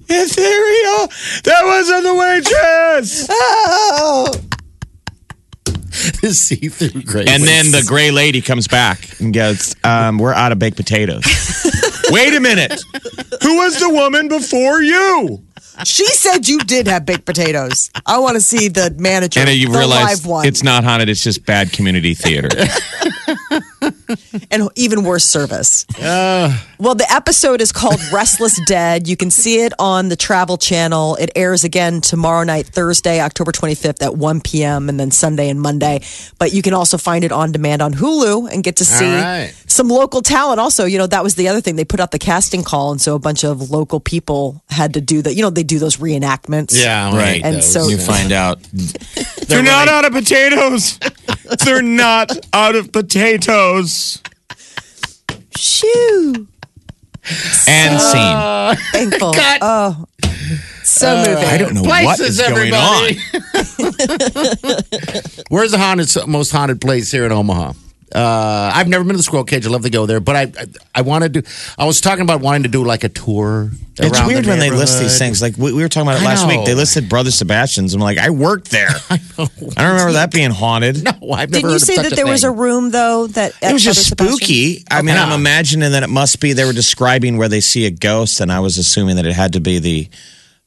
ethereal. 0.08 1.08
That 1.44 1.62
was 1.64 1.92
on 1.92 2.04
the 2.04 2.16
waitress. 2.16 3.28
Oh. 3.30 4.34
See 6.32 6.68
through 6.68 7.04
great. 7.04 7.30
and 7.30 7.42
then 7.44 7.72
the 7.72 7.82
gray 7.88 8.12
lady 8.12 8.42
comes 8.42 8.68
back 8.68 9.20
and 9.22 9.34
goes, 9.34 9.76
um, 9.86 10.18
"We're 10.18 10.34
out 10.34 10.52
of 10.52 10.60
baked 10.60 10.76
potatoes." 10.76 11.24
Wait 12.12 12.36
a 12.36 12.40
minute. 12.42 12.84
Who 13.42 13.56
was 13.58 13.80
the 13.80 13.90
woman 13.90 14.28
before 14.28 14.82
you? 14.82 15.42
She 15.86 16.06
said 16.06 16.48
you 16.48 16.60
did 16.60 16.88
have 16.88 17.06
baked 17.06 17.26
potatoes. 17.26 17.90
I 18.06 18.20
want 18.20 18.36
to 18.36 18.42
see 18.42 18.68
the 18.68 18.94
manager. 18.98 19.40
And 19.42 19.50
you 19.50 19.72
realize 19.72 20.26
it's 20.46 20.64
not 20.64 20.84
haunted, 20.84 21.10
it's 21.10 21.24
just 21.24 21.46
bad 21.46 21.72
community 21.72 22.14
theater. 22.14 22.50
and 24.52 24.70
even 24.76 25.04
worse 25.04 25.26
service. 25.26 25.86
Uh. 26.00 26.58
well, 26.80 26.96
the 26.96 27.06
episode 27.12 27.62
is 27.62 27.72
called 27.72 28.00
Restless 28.14 28.60
Dead. 28.68 29.08
You 29.08 29.18
can 29.18 29.30
see 29.32 29.64
it 29.64 29.74
on 29.80 30.10
the 30.10 30.16
Travel 30.16 30.58
Channel. 30.58 31.16
It 31.16 31.32
airs 31.36 31.64
again 31.64 32.02
tomorrow 32.02 32.44
night, 32.44 32.68
Thursday, 32.68 33.20
October 33.22 33.52
25th 33.52 34.02
at 34.04 34.16
1 34.16 34.42
p.m., 34.42 34.90
and 34.90 35.00
then 35.00 35.12
Sunday 35.12 35.50
and 35.50 35.60
Monday. 35.62 36.02
But 36.40 36.54
you 36.54 36.62
can 36.62 36.74
also 36.74 36.98
find 36.98 37.24
it 37.24 37.32
on 37.32 37.52
demand 37.52 37.82
on 37.82 37.94
Hulu 37.94 38.52
and 38.52 38.64
get 38.64 38.78
to 38.78 38.86
see 38.86 39.06
right. 39.06 39.54
some 39.68 39.88
local 39.88 40.22
talent. 40.22 40.60
Also, 40.60 40.86
you 40.86 40.98
know, 40.98 41.08
that 41.08 41.24
was 41.24 41.36
the 41.36 41.48
other 41.48 41.62
thing. 41.62 41.76
They 41.76 41.86
put 41.86 42.00
out 42.00 42.12
the 42.12 42.20
casting 42.20 42.64
call, 42.64 42.92
and 42.92 43.02
so 43.02 43.16
a 43.16 43.20
bunch 43.20 43.44
of 43.44 43.70
local 43.72 44.00
people 44.00 44.64
had 44.70 44.94
to 44.96 45.02
do 45.02 45.22
that. 45.22 45.34
You 45.36 45.42
know, 45.42 45.50
they 45.50 45.64
do 45.64 45.80
those 45.80 45.98
reenactments. 45.98 46.72
Yeah, 46.74 47.16
Right. 47.16 47.42
And 47.44 47.58
those. 47.58 47.72
so- 47.74 47.88
You 47.88 47.98
find 47.98 48.32
out 48.32 48.62
they're 49.48 49.64
not 49.64 49.88
out 49.88 50.06
of 50.06 50.12
potatoes. 50.14 51.00
they're 51.64 51.82
not 51.82 52.32
out 52.54 52.76
of 52.76 52.92
potatoes. 52.92 54.22
Shoo! 55.58 56.48
And 57.68 58.00
scene. 58.00 58.76
Thankful. 58.92 59.34
Oh, 59.62 60.06
so 60.84 61.18
uh, 61.18 61.26
moving. 61.26 61.44
I 61.44 61.58
don't 61.58 61.74
know 61.74 61.82
what 61.82 62.18
Places, 62.18 62.40
is 62.40 62.48
going 62.48 62.74
on. 62.74 63.14
Where's 65.50 65.72
the 65.72 65.80
haunted, 65.80 66.28
most 66.28 66.52
haunted 66.52 66.80
place 66.82 67.12
here 67.12 67.26
in 67.26 67.32
Omaha? 67.32 67.74
Uh, 68.14 68.72
I've 68.74 68.88
never 68.88 69.04
been 69.04 69.14
to 69.14 69.18
the 69.18 69.24
Squirrel 69.24 69.44
Cage. 69.46 69.66
I'd 69.66 69.72
love 69.72 69.82
to 69.84 69.90
go 69.90 70.06
there, 70.06 70.20
but 70.20 70.36
I, 70.36 70.42
I, 70.42 70.66
I 70.96 71.02
wanted 71.02 71.34
to. 71.34 71.44
I 71.78 71.86
was 71.86 72.02
talking 72.02 72.22
about 72.22 72.40
wanting 72.40 72.64
to 72.64 72.70
do 72.70 72.84
like 72.84 73.04
a 73.04 73.10
tour. 73.10 73.72
It's 73.98 74.26
weird 74.26 74.46
the 74.46 74.50
when 74.50 74.60
they 74.60 74.70
list 74.70 75.00
these 75.00 75.18
things. 75.18 75.42
Like 75.42 75.58
we, 75.58 75.74
we 75.74 75.82
were 75.82 75.90
talking 75.90 76.08
about 76.08 76.22
it 76.22 76.24
I 76.24 76.28
last 76.28 76.48
week. 76.48 76.66
They 76.66 76.76
listed 76.76 77.10
Brother 77.10 77.32
Sebastian's. 77.32 77.94
I'm 77.94 78.02
like, 78.02 78.18
I 78.18 78.30
worked 78.30 78.70
there. 78.70 78.90
I, 79.10 79.20
don't 79.38 79.50
remember 79.78 80.14
that 80.14 80.32
being 80.32 80.52
haunted. 80.52 81.04
No, 81.04 81.12
I've 81.32 81.50
never 81.50 81.62
Didn't 81.68 81.70
you 81.72 81.80
say 81.80 81.96
such 81.96 82.10
that 82.10 82.16
there 82.16 82.28
was 82.28 82.44
a 82.44 82.52
room 82.52 82.92
though 82.92 83.28
that 83.28 83.54
It 83.62 83.74
was 83.74 83.84
just 83.84 84.16
Brother 84.16 84.32
Sebastian? 84.34 84.48
spooky. 84.48 84.86
I 84.92 85.02
mean, 85.02 85.16
Okay. 85.16 85.24
I'm 85.24 85.32
imagining 85.40 85.92
that 85.92 86.04
it 86.04 86.10
must 86.10 86.40
be. 86.40 86.54
They 86.54 86.66
were 86.66 86.74
describing 86.74 87.38
where 87.38 87.50
they 87.50 87.62
see 87.62 87.86
a 87.86 87.92
ghost, 87.92 88.40
and 88.40 88.52
I 88.52 88.60
was 88.60 88.78
assuming 88.78 89.16
that 89.16 89.26
it 89.26 89.34
had 89.34 89.54
to 89.54 89.60
be 89.60 89.80
the 89.80 90.10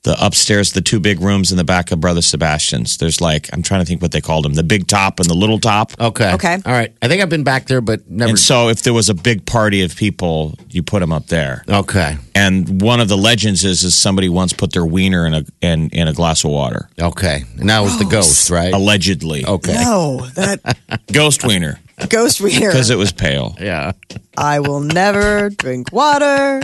the 0.08 0.16
upstairs, 0.24 0.72
the 0.72 0.80
two 0.80 0.98
big 1.00 1.20
rooms 1.20 1.50
in 1.50 1.58
the 1.58 1.64
back 1.64 1.92
of 1.92 2.00
Brother 2.00 2.22
Sebastian's. 2.22 2.96
There's 2.96 3.20
like 3.20 3.50
I'm 3.52 3.62
trying 3.62 3.80
to 3.82 3.84
think 3.84 4.00
what 4.00 4.10
they 4.10 4.22
called 4.22 4.46
them, 4.46 4.54
the 4.54 4.62
big 4.62 4.86
top 4.86 5.20
and 5.20 5.28
the 5.28 5.34
little 5.34 5.60
top. 5.60 5.92
Okay. 6.00 6.32
Okay. 6.32 6.54
All 6.64 6.72
right. 6.72 6.94
I 7.02 7.08
think 7.08 7.20
I've 7.20 7.28
been 7.28 7.44
back 7.44 7.66
there, 7.66 7.82
but 7.82 8.08
never. 8.10 8.30
And 8.30 8.38
so, 8.38 8.70
if 8.70 8.82
there 8.82 8.94
was 8.94 9.10
a 9.10 9.14
big 9.14 9.44
party 9.44 9.82
of 9.82 9.94
people, 9.94 10.58
you 10.70 10.82
put 10.82 11.00
them 11.00 11.12
up 11.12 11.26
there. 11.26 11.62
okay. 11.68 12.16
And 12.34 12.80
one 12.80 13.00
of 13.00 13.08
the 13.08 13.18
legends 13.18 13.64
is 13.64 13.84
is 13.84 13.94
somebody 13.94 14.30
once 14.30 14.54
put 14.54 14.72
their 14.72 14.86
wiener 14.86 15.26
in 15.26 15.34
a 15.34 15.44
in, 15.60 15.90
in 15.90 16.08
a 16.08 16.14
glass 16.14 16.42
of 16.42 16.52
water, 16.52 16.88
Okay. 16.98 17.44
And 17.58 17.68
that 17.68 17.80
was 17.80 17.98
the 17.98 18.06
oh. 18.06 18.10
ghost, 18.10 18.48
right? 18.48 18.72
allegedly. 18.72 19.44
Okay. 19.44 19.74
No, 19.74 20.26
that 20.36 20.78
Ghost 21.12 21.44
wiener 21.44 21.80
ghost 22.08 22.40
reader. 22.40 22.68
because 22.68 22.90
it 22.90 22.96
was 22.96 23.12
pale. 23.12 23.56
Yeah. 23.60 23.92
I 24.36 24.60
will 24.60 24.80
never 24.80 25.50
drink 25.50 25.92
water 25.92 26.62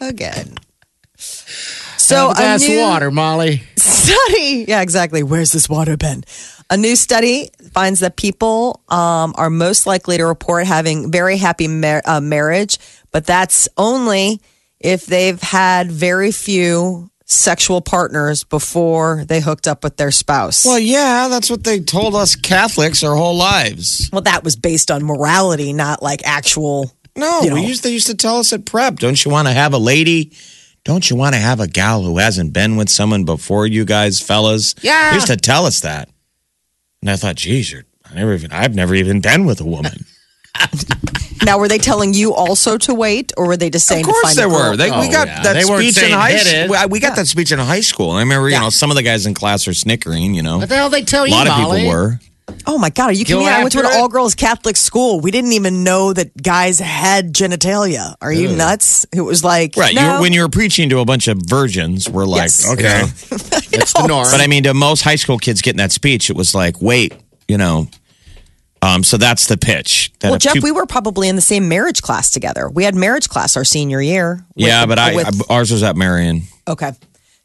again. 0.00 0.54
So 2.04 2.28
Have 2.28 2.30
a 2.30 2.34
glass 2.34 2.64
a 2.64 2.68
new 2.68 2.80
water, 2.80 3.10
Molly. 3.10 3.62
study, 3.76 4.66
yeah, 4.68 4.82
exactly. 4.82 5.22
Where's 5.22 5.52
this 5.52 5.68
water 5.68 5.96
been? 5.96 6.24
A 6.70 6.76
new 6.76 6.96
study 6.96 7.50
finds 7.72 8.00
that 8.00 8.16
people 8.16 8.82
um, 8.88 9.34
are 9.36 9.50
most 9.50 9.86
likely 9.86 10.16
to 10.18 10.26
report 10.26 10.66
having 10.66 11.10
very 11.10 11.36
happy 11.36 11.68
mar- 11.68 12.02
uh, 12.04 12.20
marriage, 12.20 12.78
but 13.10 13.26
that's 13.26 13.68
only 13.76 14.40
if 14.80 15.06
they've 15.06 15.40
had 15.40 15.90
very 15.90 16.30
few 16.32 17.10
sexual 17.26 17.80
partners 17.80 18.44
before 18.44 19.24
they 19.26 19.40
hooked 19.40 19.66
up 19.66 19.82
with 19.82 19.96
their 19.96 20.10
spouse. 20.10 20.64
Well, 20.66 20.78
yeah, 20.78 21.28
that's 21.28 21.48
what 21.48 21.64
they 21.64 21.80
told 21.80 22.14
us 22.14 22.36
Catholics 22.36 23.02
our 23.02 23.14
whole 23.16 23.36
lives. 23.36 24.10
Well, 24.12 24.22
that 24.22 24.44
was 24.44 24.56
based 24.56 24.90
on 24.90 25.02
morality, 25.04 25.72
not 25.72 26.02
like 26.02 26.20
actual. 26.26 26.92
No, 27.16 27.40
You 27.42 27.48
know. 27.50 27.54
we 27.56 27.62
used 27.66 27.82
they 27.82 27.92
used 27.92 28.08
to 28.08 28.14
tell 28.14 28.38
us 28.38 28.52
at 28.52 28.66
prep. 28.66 28.96
Don't 28.96 29.22
you 29.24 29.30
want 29.30 29.48
to 29.48 29.54
have 29.54 29.72
a 29.72 29.78
lady? 29.78 30.32
Don't 30.84 31.08
you 31.08 31.16
want 31.16 31.34
to 31.34 31.40
have 31.40 31.60
a 31.60 31.66
gal 31.66 32.02
who 32.02 32.18
hasn't 32.18 32.52
been 32.52 32.76
with 32.76 32.88
someone 32.90 33.24
before 33.24 33.66
you 33.66 33.84
guys, 33.84 34.20
fellas? 34.20 34.74
Yeah. 34.82 35.10
They 35.10 35.14
used 35.16 35.26
to 35.28 35.36
tell 35.36 35.64
us 35.66 35.80
that. 35.80 36.10
And 37.00 37.10
I 37.10 37.16
thought, 37.16 37.36
geez, 37.36 37.72
you're, 37.72 37.84
I 38.04 38.14
never 38.14 38.34
even 38.34 38.52
I've 38.52 38.74
never 38.74 38.94
even 38.94 39.20
been 39.20 39.44
with 39.46 39.60
a 39.60 39.64
woman. 39.66 40.04
Now, 41.44 41.58
were 41.58 41.68
they 41.68 41.76
telling 41.76 42.14
you 42.14 42.32
also 42.32 42.78
to 42.78 42.94
wait, 42.94 43.32
or 43.36 43.46
were 43.48 43.56
they 43.58 43.68
just 43.68 43.86
saying? 43.86 44.00
of 44.00 44.06
to 44.06 44.12
course 44.12 44.22
find 44.34 44.38
there 44.38 44.46
a 44.46 44.48
were. 44.70 44.76
They, 44.78 44.90
we 44.90 44.96
Oh, 45.08 45.10
got 45.10 45.26
yeah. 45.26 45.42
that 45.42 45.52
They 45.52 45.60
speech 45.62 46.02
in 46.02 46.10
high 46.12 46.36
school. 46.38 46.88
We 46.88 47.00
got 47.00 47.16
that 47.16 47.26
speech 47.26 47.52
in 47.52 47.58
high 47.58 47.80
school. 47.82 48.10
And 48.12 48.16
I 48.18 48.22
remember, 48.22 48.48
you 48.48 48.54
Yeah. 48.54 48.60
know, 48.60 48.70
some 48.70 48.90
of 48.90 48.96
the 48.96 49.02
guys 49.02 49.26
in 49.26 49.34
class 49.34 49.68
are 49.68 49.74
snickering, 49.74 50.32
you 50.32 50.42
know. 50.42 50.56
What 50.58 50.70
the 50.70 50.76
hell 50.76 50.88
they 50.88 51.02
tell 51.04 51.26
you? 51.26 51.34
A 51.34 51.36
you, 51.36 51.44
lot 51.44 51.48
of 51.58 51.62
Molly? 51.62 51.80
people 51.80 51.92
were. 51.92 52.20
Oh 52.66 52.78
my 52.78 52.90
God, 52.90 53.10
are 53.10 53.12
you 53.12 53.24
Go 53.24 53.38
kidding 53.38 53.46
me? 53.46 53.52
I 53.52 53.60
went 53.60 53.72
to 53.72 53.80
an 53.80 53.86
it? 53.86 53.92
all 53.94 54.08
girls 54.08 54.34
Catholic 54.34 54.76
school. 54.76 55.20
We 55.20 55.30
didn't 55.30 55.52
even 55.52 55.82
know 55.84 56.12
that 56.12 56.36
guys 56.42 56.78
had 56.78 57.32
genitalia. 57.32 58.14
Are 58.20 58.32
you 58.32 58.54
nuts? 58.54 59.06
It 59.12 59.20
was 59.22 59.42
like 59.44 59.76
Right. 59.76 59.94
No. 59.94 60.16
You, 60.16 60.20
when 60.22 60.32
you 60.32 60.42
were 60.42 60.48
preaching 60.48 60.88
to 60.90 60.98
a 60.98 61.04
bunch 61.04 61.28
of 61.28 61.38
virgins, 61.38 62.08
we're 62.08 62.24
like, 62.26 62.42
Yes. 62.42 62.70
okay. 62.72 63.00
Yeah. 63.74 63.80
It's 63.80 63.92
the 63.92 64.06
norm. 64.06 64.26
But 64.30 64.40
I 64.40 64.46
mean, 64.46 64.62
to 64.64 64.74
most 64.74 65.02
high 65.02 65.16
school 65.16 65.36
kids 65.38 65.60
getting 65.62 65.78
that 65.78 65.90
speech, 65.92 66.30
it 66.30 66.36
was 66.36 66.54
like, 66.54 66.80
wait, 66.80 67.14
you 67.48 67.58
know. 67.58 67.88
Um, 68.82 69.02
so 69.02 69.16
that's 69.16 69.46
the 69.46 69.56
pitch. 69.56 70.12
That 70.20 70.30
well, 70.30 70.38
Jeff, 70.38 70.54
two- 70.54 70.60
we 70.62 70.70
were 70.70 70.86
probably 70.86 71.28
in 71.28 71.36
the 71.36 71.42
same 71.42 71.68
marriage 71.68 72.02
class 72.02 72.30
together. 72.30 72.68
We 72.68 72.84
had 72.84 72.94
marriage 72.94 73.28
class 73.28 73.56
our 73.56 73.64
senior 73.64 74.00
year. 74.00 74.44
yeah, 74.54 74.82
the- 74.82 74.86
but 74.88 74.98
I, 74.98 75.14
with- 75.14 75.50
I 75.50 75.54
ours 75.54 75.72
was 75.72 75.82
at 75.82 75.96
Marian. 75.96 76.42
okay, 76.68 76.92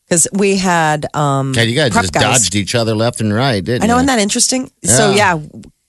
because 0.10 0.28
we 0.34 0.58
had. 0.58 1.06
um 1.16 1.52
God, 1.52 1.62
you 1.62 1.76
guys 1.76 1.92
prep 1.92 2.04
just 2.04 2.14
guys. 2.14 2.24
dodged 2.24 2.56
each 2.56 2.76
other 2.76 2.96
left 2.96 3.22
and 3.22 3.34
right, 3.34 3.64
didn't 3.64 3.82
you? 3.82 3.86
I 3.86 3.88
know, 3.88 3.94
you? 3.96 4.00
isn't 4.00 4.08
that 4.08 4.20
interesting? 4.20 4.72
So 4.84 5.12
yeah, 5.12 5.40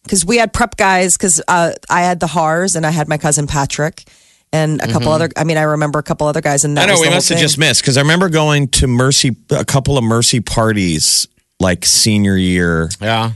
because 0.05 0.25
we 0.25 0.37
had 0.37 0.53
prep 0.53 0.77
guys. 0.77 1.17
Because 1.17 1.41
uh, 1.49 1.73
I 1.89 2.03
had 2.03 2.21
the 2.21 2.27
Hars 2.27 2.77
and 2.77 2.85
I 2.87 2.91
had 2.91 3.09
my 3.09 3.19
cousin 3.19 3.47
Patrick 3.47 4.05
and 4.53 4.81
a 4.83 4.87
couple 4.93 5.11
other. 5.13 5.29
I 5.37 5.45
mean, 5.45 5.57
I 5.57 5.63
remember 5.63 5.99
a 5.99 6.03
couple 6.03 6.27
other 6.27 6.41
guys. 6.41 6.65
And 6.65 6.77
that 6.77 6.83
Mm-hmm. 6.83 6.91
I 6.91 6.93
know 6.93 6.93
was 6.95 7.01
we 7.01 7.07
the 7.07 7.11
whole 7.11 7.17
must 7.17 7.29
have 7.31 7.39
thing. 7.39 7.43
just 7.45 7.59
missed 7.59 7.81
because 7.83 7.97
I 7.97 8.01
remember 8.03 8.29
going 8.29 8.69
to 8.69 8.87
Mercy, 8.87 9.37
a 9.51 9.65
couple 9.65 9.97
of 9.97 10.05
Mercy 10.05 10.41
parties 10.41 11.27
like 11.61 11.85
senior 11.85 12.37
year, 12.37 12.89
yeah. 13.01 13.33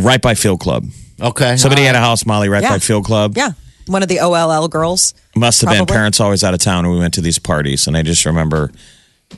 right 0.00 0.20
by 0.20 0.34
Field 0.34 0.60
Club. 0.60 0.84
Okay. 1.20 1.56
Somebody 1.56 1.82
All 1.82 1.86
had 1.88 1.94
a 1.96 2.00
house, 2.00 2.26
Molly, 2.26 2.48
right 2.48 2.62
Yeah. 2.62 2.70
by 2.70 2.78
Field 2.78 3.04
Club. 3.04 3.36
Yeah, 3.36 3.50
one 3.86 4.02
of 4.02 4.08
the 4.08 4.20
OLL 4.20 4.68
girls. 4.68 5.14
Must 5.36 5.60
have 5.60 5.68
been 5.70 5.78
Probably. 5.78 5.94
parents 5.94 6.20
always 6.20 6.42
out 6.42 6.52
of 6.54 6.60
town, 6.60 6.84
and 6.84 6.92
we 6.92 6.98
went 6.98 7.14
to 7.14 7.20
these 7.20 7.38
parties. 7.38 7.86
And 7.86 7.96
I 7.96 8.02
just 8.02 8.24
remember 8.26 8.70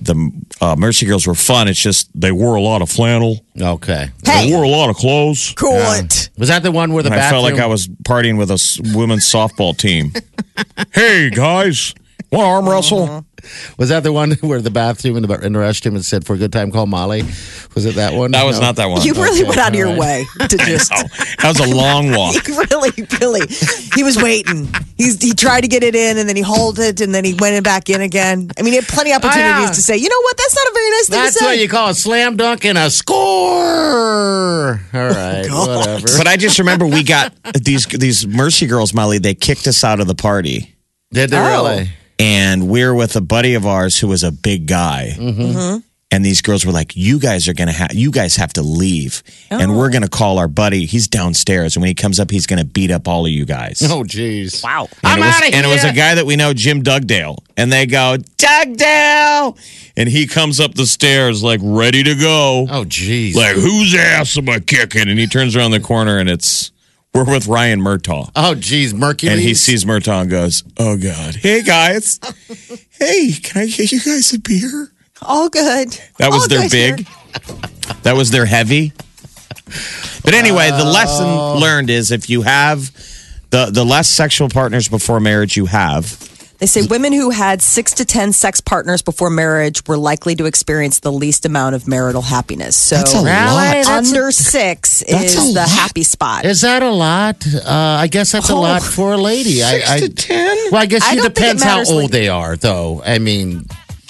the 0.01 0.31
uh, 0.61 0.77
Mercy 0.77 1.07
girls 1.07 1.27
were 1.27 1.35
fun. 1.35 1.69
It's 1.69 1.81
just 1.81 2.09
they 2.19 2.33
wore 2.33 2.57
a 2.57 2.61
lot 2.61 2.83
of 2.83 2.91
flannel, 2.91 3.41
Okay. 3.61 4.11
Hey, 4.25 4.47
they 4.47 4.53
wore 4.53 4.63
a 4.65 4.69
lot 4.69 4.91
of 4.91 4.97
clothes. 4.97 5.53
cool 5.57 5.75
it. 5.75 6.31
Was 6.39 6.49
that 6.49 6.63
the 6.63 6.71
one 6.73 6.93
where 6.93 7.03
the 7.03 7.11
And 7.13 7.21
I 7.21 7.31
felt 7.31 7.43
like 7.45 7.59
I 7.59 7.67
was 7.67 7.89
partying 7.89 8.39
with 8.39 8.51
a 8.51 8.93
women's 8.97 9.25
softball 9.31 9.77
team. 9.77 10.13
hey 10.95 11.31
guys, 11.31 11.95
want 12.31 12.45
to 12.45 12.49
arm 12.49 12.69
wrestle? 12.69 13.07
Mm-hmm. 13.07 13.25
Was 13.79 13.89
that 13.91 14.03
the 14.03 14.13
one 14.13 14.33
where 14.41 14.61
the 14.61 14.71
bathroom 14.71 15.17
in 15.17 15.23
the, 15.23 15.33
in 15.41 15.53
the 15.53 15.59
restroom 15.61 15.95
and 15.95 16.05
said 16.05 16.27
for 16.27 16.35
a 16.35 16.37
good 16.39 16.53
time 16.53 16.71
call 16.73 16.87
Molly? 16.87 17.23
Was 17.75 17.87
it 17.87 17.95
that 17.95 18.13
one? 18.15 18.33
That 18.33 18.45
was 18.45 18.59
No. 18.59 18.67
not 18.67 18.77
that 18.77 18.87
one. 18.87 19.03
You 19.03 19.15
really 19.15 19.41
Okay, 19.41 19.49
went 19.49 19.61
out 19.61 19.69
of 19.71 19.75
your 19.79 19.89
all 19.89 19.97
right. 19.99 20.27
way 20.41 20.47
to 20.49 20.57
just. 20.67 20.91
Oh, 20.93 21.03
that 21.43 21.49
was 21.57 21.61
a 21.61 21.75
long 21.75 22.11
walk. 22.17 22.35
He 22.47 22.53
really, 22.53 22.91
really, 23.21 23.47
he 23.95 24.03
was 24.03 24.21
waiting. 24.21 24.69
He's 24.97 25.23
he 25.23 25.33
tried 25.33 25.61
to 25.61 25.69
get 25.69 25.85
it 25.85 25.95
in, 25.95 26.19
and 26.19 26.29
then 26.29 26.35
he 26.37 26.43
hauled 26.43 26.79
it, 26.81 27.01
and 27.01 27.15
then 27.15 27.25
he 27.25 27.35
went 27.35 27.55
in 27.55 27.63
back 27.63 27.89
in 27.89 28.01
again. 28.01 28.51
I 28.59 28.63
mean, 28.63 28.73
he 28.73 28.77
had 28.77 28.89
plenty 28.89 29.13
of 29.13 29.23
oh, 29.23 29.29
opportunities 29.29 29.69
yeah. 29.69 29.73
to 29.73 29.83
say, 29.83 29.97
you 29.97 30.09
know 30.09 30.21
what, 30.23 30.37
that's 30.37 30.55
not 30.57 30.67
a 30.67 30.73
very 30.75 30.91
nice 30.91 31.09
thing 31.09 31.21
That's 31.21 31.33
to 31.35 31.39
say. 31.39 31.47
what 31.47 31.59
you 31.61 31.69
call 31.69 31.89
a 31.91 31.95
slam 31.95 32.37
dunk 32.37 32.65
and 32.65 32.77
a 32.77 32.91
score. 32.91 34.81
All 34.93 35.09
right, 35.09 35.47
God. 35.47 35.79
whatever. 35.79 36.07
But 36.19 36.27
I 36.27 36.37
just 36.37 36.59
remember 36.59 36.87
we 36.87 37.03
got 37.05 37.33
these 37.55 37.87
these 37.87 38.27
Mercy 38.27 38.67
girls, 38.67 38.93
Molly. 38.93 39.19
They 39.19 39.35
kicked 39.35 39.67
us 39.67 39.85
out 39.85 40.01
of 40.01 40.07
the 40.09 40.15
party, 40.15 40.75
Did 41.13 41.31
they 41.31 41.39
Oh. 41.39 41.47
really? 41.73 41.91
And 42.19 42.69
we 42.69 42.83
are 42.83 42.95
with 42.95 43.17
a 43.17 43.21
buddy 43.21 43.55
of 43.55 43.67
ours 43.67 43.99
who 43.99 44.09
was 44.09 44.23
a 44.23 44.33
big 44.33 44.67
guy. 44.67 45.15
Mm-hmm. 45.17 45.79
And 46.11 46.25
these 46.25 46.41
girls 46.41 46.65
were 46.65 46.73
like, 46.73 46.97
"You 46.97 47.19
guys 47.19 47.49
are 47.49 47.53
gonna 47.53 47.71
have, 47.73 47.93
you 47.93 48.11
guys 48.11 48.37
have 48.37 48.55
to 48.55 48.63
leave, 48.63 49.23
and 49.51 49.77
we're 49.77 49.91
gonna 49.91 50.09
call 50.09 50.39
our 50.39 50.49
buddy. 50.49 50.87
He's 50.87 51.07
downstairs, 51.07 51.77
and 51.77 51.83
when 51.83 51.89
he 51.89 51.95
comes 51.95 52.19
up, 52.19 52.31
he's 52.31 52.47
gonna 52.47 52.65
beat 52.65 52.91
up 52.91 53.07
all 53.07 53.27
of 53.27 53.31
you 53.31 53.45
guys." 53.45 53.83
Oh, 53.83 54.05
jeez. 54.05 54.65
Wow. 54.65 54.89
And 55.05 55.23
I'm 55.23 55.23
out 55.23 55.41
of 55.41 55.45
here. 55.45 55.55
And 55.55 55.67
it 55.67 55.69
was 55.69 55.85
a 55.85 55.93
guy 55.93 56.15
that 56.15 56.25
we 56.25 56.35
know, 56.35 56.55
Jim 56.55 56.83
Dugdale. 56.83 57.37
And 57.59 57.71
they 57.71 57.85
go, 57.85 58.17
Dugdale! 58.39 59.59
And 59.99 60.09
he 60.09 60.27
comes 60.27 60.61
up 60.61 60.75
the 60.75 60.87
stairs 60.87 61.43
like 61.43 61.61
ready 61.63 62.03
to 62.03 62.15
go. 62.15 62.67
Oh, 62.71 62.85
jeez. 62.85 63.35
Like, 63.35 63.57
whose 63.57 63.95
ass 63.95 64.39
am 64.39 64.49
I 64.49 64.61
kicking? 64.61 65.09
And 65.09 65.19
he 65.19 65.27
turns 65.27 65.57
around 65.57 65.73
the 65.73 65.81
corner 65.81 66.19
and 66.19 66.31
it's, 66.31 66.73
we're 67.15 67.25
with 67.25 67.47
Ryan 67.47 67.81
Murtaugh. 67.81 68.31
oh, 68.37 68.55
jeez. 68.57 68.95
Mercury. 68.95 69.33
And 69.33 69.41
he 69.41 69.55
sees 69.55 69.85
Murtaugh 69.85 70.23
and 70.23 70.31
goes, 70.31 70.63
Oh 70.79 70.97
God. 70.97 71.35
Hey 71.37 71.63
guys. 71.63 72.21
hey, 72.91 73.33
can 73.43 73.63
I 73.63 73.67
get 73.67 73.91
you 73.93 74.01
guys 74.01 74.33
a 74.33 74.39
beer? 74.39 74.93
All 75.23 75.49
good. 75.49 75.99
That 76.19 76.31
was 76.31 76.43
All 76.43 76.49
their 76.49 76.69
big. 76.69 77.07
here. 77.07 77.57
That 78.03 78.17
was 78.17 78.31
their 78.31 78.47
heavy. 78.47 78.93
But 80.25 80.35
anyway, 80.35 80.71
the 80.71 80.85
oh. 80.85 80.93
lesson 80.93 81.61
learned 81.61 81.91
is 81.91 82.11
if 82.11 82.31
you 82.31 82.43
have 82.43 82.91
the 83.51 83.67
the 83.67 83.85
less 83.85 84.09
sexual 84.09 84.49
partners 84.49 84.89
before 84.89 85.21
marriage 85.21 85.57
you 85.57 85.67
have, 85.67 86.05
They 86.59 86.67
say 86.67 86.83
women 86.89 87.13
who 87.13 87.31
had 87.31 87.63
six 87.63 87.93
to 87.95 88.05
10 88.05 88.33
sex 88.33 88.61
partners 88.61 89.01
before 89.01 89.31
marriage 89.31 89.87
were 89.87 89.97
likely 89.97 90.35
to 90.37 90.45
experience 90.47 90.99
the 90.99 91.13
least 91.13 91.47
amount 91.47 91.77
of 91.77 91.87
marital 91.87 92.21
happiness. 92.23 92.75
So, 92.77 92.97
That's 92.97 93.13
a 93.15 93.19
lot. 93.19 93.25
Really? 93.27 93.83
That's 93.85 93.89
under 93.89 94.33
six 94.33 95.05
That's 95.09 95.35
is 95.37 95.55
the 95.55 95.61
lot. 95.61 95.69
happy 95.69 96.03
spot. 96.03 96.45
Is 96.45 96.63
that 96.63 96.83
a 96.83 96.91
lot? 96.91 97.47
Uh, 97.47 97.63
I 97.71 98.09
guess 98.09 98.33
that's 98.33 98.51
a 98.51 98.55
Oh. 98.55 98.61
lot 98.61 98.83
for 98.83 99.13
a 99.13 99.17
lady. 99.17 99.61
Six 99.61 99.89
I, 99.89 99.95
I, 99.95 100.01
to 100.01 100.09
10? 100.09 100.57
Well, 100.73 100.83
I 100.83 100.87
guess 100.87 101.13
it 101.13 101.15
don't 101.17 101.27
it 101.27 101.35
depends 101.35 101.63
how 101.63 101.79
old 101.85 102.03
like- 102.03 102.11
they 102.11 102.29
are, 102.29 102.57
though. 102.57 103.03
I 103.07 103.19
mean, 103.21 103.65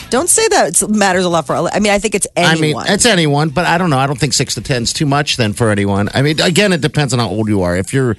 Don't 0.09 0.31
say 0.31 0.49
that 0.49 0.81
it 0.81 0.88
matters 0.88 1.26
a 1.26 1.28
lot 1.28 1.47
for. 1.47 1.55
I 1.55 1.81
mean, 1.81 1.93
I 1.93 1.99
think 1.99 2.14
it's 2.14 2.26
I 2.35 2.55
mean, 2.59 2.75
it's 2.88 3.05
anyone, 3.05 3.50
but 3.50 3.67
I 3.67 3.76
don't 3.76 3.90
know. 3.90 3.99
I 3.99 4.07
don't 4.07 4.19
think 4.19 4.33
six 4.33 4.55
to 4.55 4.62
ten 4.62 4.85
is 4.85 4.95
too 4.95 5.05
much 5.05 5.37
then 5.37 5.52
for 5.52 5.69
anyone. 5.71 6.09
I 6.14 6.23
mean, 6.23 6.40
again, 6.40 6.73
it 6.73 6.81
depends 6.81 7.12
on 7.12 7.19
how 7.19 7.28
old 7.28 7.47
you 7.49 7.61
are. 7.61 7.76
If 7.76 7.93
you're 7.93 8.17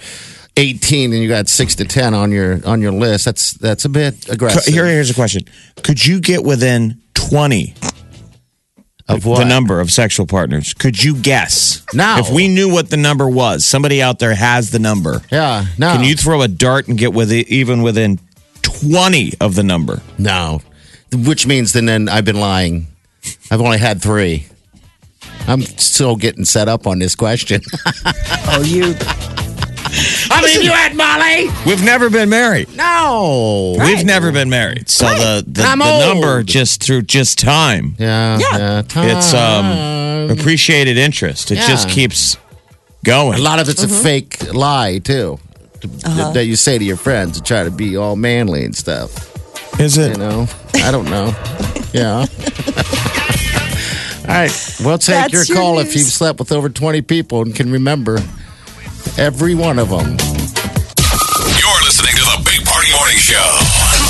18 0.57 1.13
and 1.13 1.21
you 1.21 1.29
got 1.29 1.47
six 1.47 1.75
to 1.75 1.85
ten 1.85 2.13
on 2.13 2.31
your 2.31 2.59
on 2.65 2.81
your 2.81 2.91
list, 2.91 3.25
that's 3.25 3.53
that's 3.53 3.85
a 3.85 3.89
bit 3.89 4.27
aggressive. 4.29 4.73
Here, 4.73 4.85
here's 4.85 5.09
a 5.09 5.13
question: 5.13 5.43
Could 5.83 6.05
you 6.05 6.19
get 6.19 6.43
within 6.43 7.01
twenty 7.13 7.75
of 9.07 9.25
what? 9.25 9.39
the 9.39 9.45
number 9.45 9.79
of 9.79 9.91
sexual 9.91 10.27
partners? 10.27 10.73
Could 10.73 11.01
you 11.03 11.15
guess? 11.15 11.83
No. 11.93 12.17
If 12.19 12.29
we 12.29 12.47
knew 12.47 12.71
what 12.71 12.89
the 12.89 12.97
number 12.97 13.27
was, 13.27 13.65
somebody 13.65 14.01
out 14.01 14.19
there 14.19 14.35
has 14.35 14.71
the 14.71 14.79
number. 14.79 15.21
Yeah, 15.31 15.65
no, 15.77 15.93
Can 15.93 16.03
you 16.03 16.15
throw 16.15 16.41
a 16.41 16.47
dart 16.47 16.87
and 16.87 16.97
get 16.97 17.13
with 17.13 17.31
it, 17.31 17.47
even 17.49 17.81
within 17.81 18.19
twenty 18.61 19.33
of 19.39 19.55
the 19.55 19.63
number? 19.63 20.01
no, 20.17 20.61
which 21.11 21.47
means 21.47 21.73
then 21.73 21.85
then 21.85 22.09
I've 22.09 22.25
been 22.25 22.39
lying. 22.39 22.87
I've 23.51 23.61
only 23.61 23.77
had 23.77 24.01
three. 24.01 24.45
I'm 25.47 25.61
still 25.61 26.15
getting 26.15 26.45
set 26.45 26.67
up 26.67 26.85
on 26.85 26.99
this 26.99 27.15
question. 27.15 27.61
oh, 28.05 28.61
you. 28.63 28.93
I 30.31 30.41
mean, 30.45 30.61
you 30.61 30.71
had 30.71 30.95
Molly. 30.95 31.49
We've 31.65 31.83
never 31.83 32.09
been 32.09 32.29
married. 32.29 32.75
No. 32.75 33.75
We've 33.79 34.05
never 34.05 34.31
been 34.31 34.49
married. 34.49 34.89
So 34.89 35.05
the 35.07 35.43
the, 35.45 35.61
the 35.63 35.75
number 36.05 36.43
just 36.43 36.83
through 36.83 37.03
just 37.03 37.39
time. 37.39 37.95
Yeah, 37.97 38.37
Yeah. 38.39 38.57
yeah. 38.95 39.17
It's 39.17 39.33
um 39.33 40.29
appreciated 40.37 40.97
interest. 40.97 41.51
It 41.51 41.55
just 41.55 41.89
keeps 41.89 42.37
going. 43.03 43.39
A 43.39 43.41
lot 43.41 43.59
of 43.59 43.69
it's 43.69 43.83
a 43.83 43.87
fake 43.87 44.53
lie 44.53 44.99
too, 44.99 45.39
that- 45.81 46.33
that 46.33 46.45
you 46.45 46.55
say 46.55 46.77
to 46.77 46.83
your 46.85 46.97
friends 46.97 47.37
to 47.37 47.43
try 47.43 47.63
to 47.63 47.71
be 47.71 47.95
all 47.97 48.15
manly 48.15 48.63
and 48.65 48.75
stuff. 48.75 49.27
Is 49.79 49.97
it? 49.97 50.11
You 50.11 50.17
know, 50.17 50.47
I 50.75 50.91
don't 50.91 51.05
know. 51.09 51.33
yeah. 51.93 52.25
all 54.27 54.35
right, 54.35 54.75
we'll 54.83 54.97
take 54.97 55.15
That's 55.15 55.33
your 55.33 55.43
your 55.45 55.55
call 55.57 55.79
if 55.79 55.95
you've 55.95 56.05
slept 56.07 56.37
with 56.39 56.51
over 56.51 56.69
twenty 56.69 57.01
people 57.01 57.41
and 57.41 57.55
can 57.55 57.71
remember 57.71 58.19
every 59.17 59.55
one 59.55 59.79
of 59.79 59.89
them. 59.89 60.17
You're 61.57 61.81
listening 61.87 62.13
to 62.15 62.25
the 62.35 62.39
Big 62.45 62.61
Party 62.65 62.91
Morning 62.93 63.17
Show. 63.17 63.41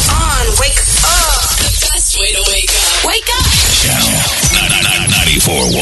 Come 0.09 0.19
on, 0.19 0.45
wake 0.59 0.79
up. 1.05 1.55
The 1.61 1.71
best 1.93 2.17
way 2.19 2.31
to 2.33 2.43
wake 2.51 2.69
up. 2.69 3.05
Wake 3.05 3.29
up. 3.31 3.45
Channel 3.79 4.83
941. 5.39 5.79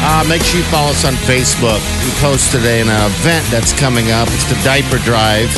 Uh, 0.00 0.24
make 0.28 0.42
sure 0.42 0.58
you 0.58 0.66
follow 0.70 0.90
us 0.90 1.04
on 1.04 1.14
Facebook. 1.28 1.82
We 2.04 2.10
posted 2.20 2.64
an 2.64 2.88
event 2.88 3.44
that's 3.50 3.72
coming 3.78 4.10
up. 4.10 4.28
It's 4.32 4.48
the 4.48 4.58
Diaper 4.64 4.98
Drive 5.04 5.50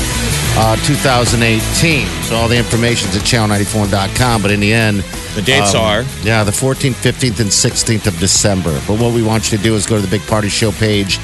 uh, 0.57 0.77
2018. 0.85 2.20
So 2.31 2.37
all 2.37 2.47
the 2.47 2.57
information's 2.57 3.17
at 3.17 3.23
channel94.com. 3.23 4.41
But 4.41 4.53
in 4.53 4.61
the 4.61 4.73
end, 4.73 4.99
The 5.35 5.43
dates 5.43 5.75
um, 5.75 5.81
are 5.83 6.05
Yeah, 6.23 6.45
the 6.45 6.53
14th, 6.53 6.95
15th, 6.95 7.41
and 7.41 7.51
16th 7.51 8.07
of 8.07 8.17
December. 8.21 8.71
But 8.87 9.01
what 9.01 9.13
we 9.13 9.25
want 9.25 9.51
you 9.51 9.59
to 9.59 9.65
do 9.65 9.75
is 9.75 9.85
go 9.85 9.97
to 9.97 10.01
the 10.01 10.07
Big 10.07 10.25
Party 10.29 10.49
Show 10.49 10.71
page 10.71 11.19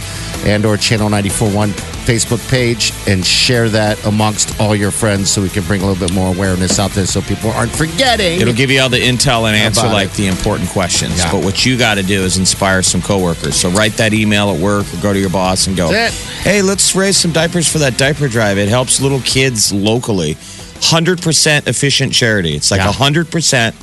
and 0.44 0.66
or 0.66 0.76
Channel 0.76 1.08
941 1.08 1.70
Facebook 2.06 2.42
page 2.50 2.92
and 3.06 3.24
share 3.24 3.68
that 3.68 4.04
amongst 4.04 4.60
all 4.60 4.74
your 4.74 4.90
friends 4.90 5.30
so 5.30 5.40
we 5.40 5.48
can 5.48 5.62
bring 5.62 5.80
a 5.80 5.86
little 5.86 6.04
bit 6.08 6.12
more 6.12 6.34
awareness 6.34 6.80
out 6.80 6.90
there 6.90 7.06
so 7.06 7.20
people 7.20 7.52
aren't 7.52 7.70
forgetting. 7.70 8.40
It'll 8.40 8.52
give 8.52 8.72
you 8.72 8.80
all 8.80 8.88
the 8.88 8.98
intel 9.00 9.46
and 9.46 9.54
answer 9.54 9.86
like 9.86 10.08
it? 10.08 10.14
the 10.14 10.26
important 10.26 10.70
questions. 10.70 11.18
Yeah. 11.18 11.30
But 11.30 11.44
what 11.44 11.64
you 11.64 11.78
got 11.78 11.94
to 11.98 12.02
do 12.02 12.22
is 12.22 12.36
inspire 12.36 12.82
some 12.82 13.00
coworkers. 13.00 13.54
So 13.54 13.70
write 13.70 13.92
that 13.98 14.12
email 14.12 14.50
at 14.50 14.60
work 14.60 14.92
or 14.92 14.96
go 15.00 15.12
to 15.12 15.20
your 15.20 15.30
boss 15.30 15.68
and 15.68 15.76
go, 15.76 15.88
"Hey, 16.42 16.62
let's 16.62 16.96
raise 16.96 17.16
some 17.16 17.30
diapers 17.30 17.70
for 17.70 17.78
that 17.78 17.96
diaper 17.96 18.26
drive. 18.26 18.58
It 18.58 18.68
helps 18.68 19.00
little 19.00 19.20
kids 19.20 19.72
locally. 19.72 20.36
100% 20.80 21.66
efficient 21.66 22.12
charity. 22.12 22.54
It's 22.54 22.70
like 22.70 22.80
Yeah. 22.80 22.92
100% 22.92 23.74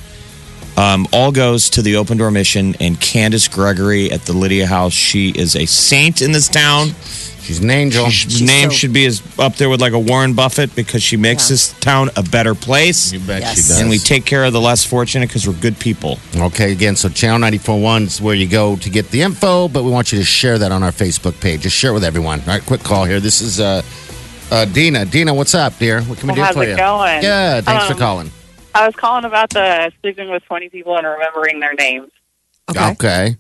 um, 0.75 1.07
all 1.13 1.31
goes 1.31 1.69
to 1.71 1.81
the 1.83 1.97
Open 1.97 2.17
Door 2.17 2.31
Mission 2.31 2.75
and 2.79 2.99
Candace 2.99 3.47
Gregory 3.47 4.11
at 4.11 4.23
the 4.25 4.33
Lydia 4.33 4.65
House. 4.65 4.93
She 4.93 5.29
is 5.29 5.55
a 5.55 5.65
saint 5.67 6.21
in 6.21 6.31
this 6.31 6.47
town. 6.47 6.95
She's 7.43 7.59
an 7.59 7.69
angel. 7.69 8.05
Her 8.05 8.11
name 8.45 8.69
so- 8.71 8.75
should 8.77 8.93
be 8.93 9.05
as 9.05 9.21
up 9.37 9.57
there 9.57 9.69
with 9.69 9.81
like 9.81 9.91
a 9.91 9.99
Warren 9.99 10.33
Buffett 10.33 10.73
because 10.75 11.03
she 11.03 11.17
makes 11.17 11.43
Yeah. 11.43 11.53
this 11.55 11.73
town 11.81 12.09
a 12.15 12.23
better 12.23 12.55
place. 12.55 13.11
You 13.11 13.19
bet 13.19 13.41
Yes. 13.41 13.55
she 13.55 13.61
does. 13.63 13.79
And 13.81 13.89
we 13.89 13.99
take 13.99 14.23
care 14.25 14.45
of 14.45 14.53
the 14.53 14.61
less 14.61 14.85
fortunate 14.85 15.27
because 15.27 15.45
we're 15.45 15.53
good 15.53 15.77
people. 15.77 16.17
Okay, 16.37 16.71
again, 16.71 16.95
so 16.95 17.09
Channel 17.09 17.39
941 17.39 18.03
is 18.03 18.21
where 18.21 18.33
you 18.33 18.47
go 18.47 18.77
to 18.77 18.89
get 18.89 19.11
the 19.11 19.21
info, 19.23 19.67
but 19.67 19.83
we 19.83 19.91
want 19.91 20.13
you 20.13 20.19
to 20.19 20.25
share 20.25 20.57
that 20.57 20.71
on 20.71 20.83
our 20.83 20.93
Facebook 20.93 21.37
page. 21.41 21.61
Just 21.63 21.75
share 21.75 21.91
it 21.91 21.95
with 21.95 22.05
everyone. 22.05 22.39
All 22.39 22.53
right, 22.53 22.65
quick 22.65 22.81
call 22.81 23.03
here. 23.03 23.19
This 23.19 23.41
is 23.41 23.59
uh, 23.59 23.81
uh, 24.53 24.65
Dina. 24.65 25.05
Dina, 25.05 25.33
what's 25.33 25.55
up, 25.55 25.77
dear? 25.79 26.01
What 26.03 26.19
can 26.19 26.29
we 26.29 26.35
do 26.35 26.41
How's 26.41 26.55
for 26.55 26.63
it 26.63 26.69
you? 26.69 26.77
going? 26.77 27.21
Good. 27.21 27.65
Thanks 27.65 27.85
for 27.87 27.93
Um, 27.93 27.99
calling. 27.99 28.31
I 28.75 28.85
was 28.85 28.95
calling 28.95 29.25
about 29.25 29.49
the 29.49 29.91
sleeping 30.01 30.29
with 30.29 30.43
20 30.45 30.69
people 30.69 30.95
and 30.97 31.05
remembering 31.05 31.59
their 31.59 31.73
names. 31.73 32.11
Okay. 32.69 32.91
Okay. 32.91 33.35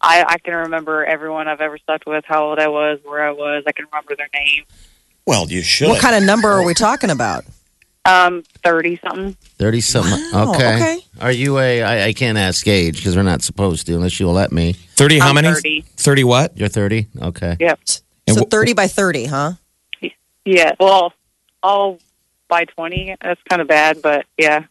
I, 0.00 0.22
I 0.28 0.38
can 0.38 0.54
remember 0.54 1.02
everyone 1.04 1.48
I've 1.48 1.62
ever 1.62 1.78
slept 1.78 2.04
with, 2.06 2.24
how 2.26 2.44
old 2.44 2.58
I 2.58 2.68
was, 2.68 2.98
where 3.04 3.26
I 3.26 3.30
was. 3.30 3.64
I 3.66 3.72
can 3.72 3.86
remember 3.86 4.14
their 4.14 4.28
name. 4.34 4.64
Well, 5.26 5.50
you 5.50 5.62
should. 5.62 5.88
What 5.88 6.00
kind 6.02 6.14
of 6.14 6.22
number 6.22 6.48
are 6.50 6.62
we 6.62 6.74
talking 6.74 7.08
about? 7.08 7.44
Um, 8.04 8.42
30 8.62 9.00
something. 9.02 9.32
30 9.58 9.80
something. 9.80 10.30
Wow, 10.34 10.50
okay. 10.54 10.74
okay. 10.74 10.98
Are 11.22 11.32
you 11.32 11.58
a, 11.58 11.82
I, 11.82 12.04
I 12.08 12.12
can't 12.12 12.36
ask 12.36 12.68
age 12.68 12.96
because 12.96 13.16
we're 13.16 13.22
not 13.22 13.40
supposed 13.40 13.86
to 13.86 13.94
unless 13.94 14.20
you'll 14.20 14.34
let 14.34 14.52
me. 14.52 14.74
30 14.74 15.20
how 15.20 15.28
I'm 15.30 15.36
many? 15.36 15.48
30. 15.54 15.80
30 15.96 16.24
what? 16.24 16.58
You're 16.58 16.68
30? 16.68 17.06
Okay. 17.22 17.56
Yep. 17.58 17.80
And 18.26 18.36
So 18.36 18.44
wh- 18.44 18.48
30 18.50 18.72
by 18.74 18.86
30, 18.86 19.26
huh? 19.26 19.52
Yeah. 20.44 20.72
Well, 20.78 21.12
all 21.62 21.98
by 22.48 22.64
20. 22.64 23.16
That's 23.20 23.40
kind 23.48 23.62
of 23.62 23.68
bad, 23.68 24.02
but 24.02 24.26
yeah. 24.38 24.64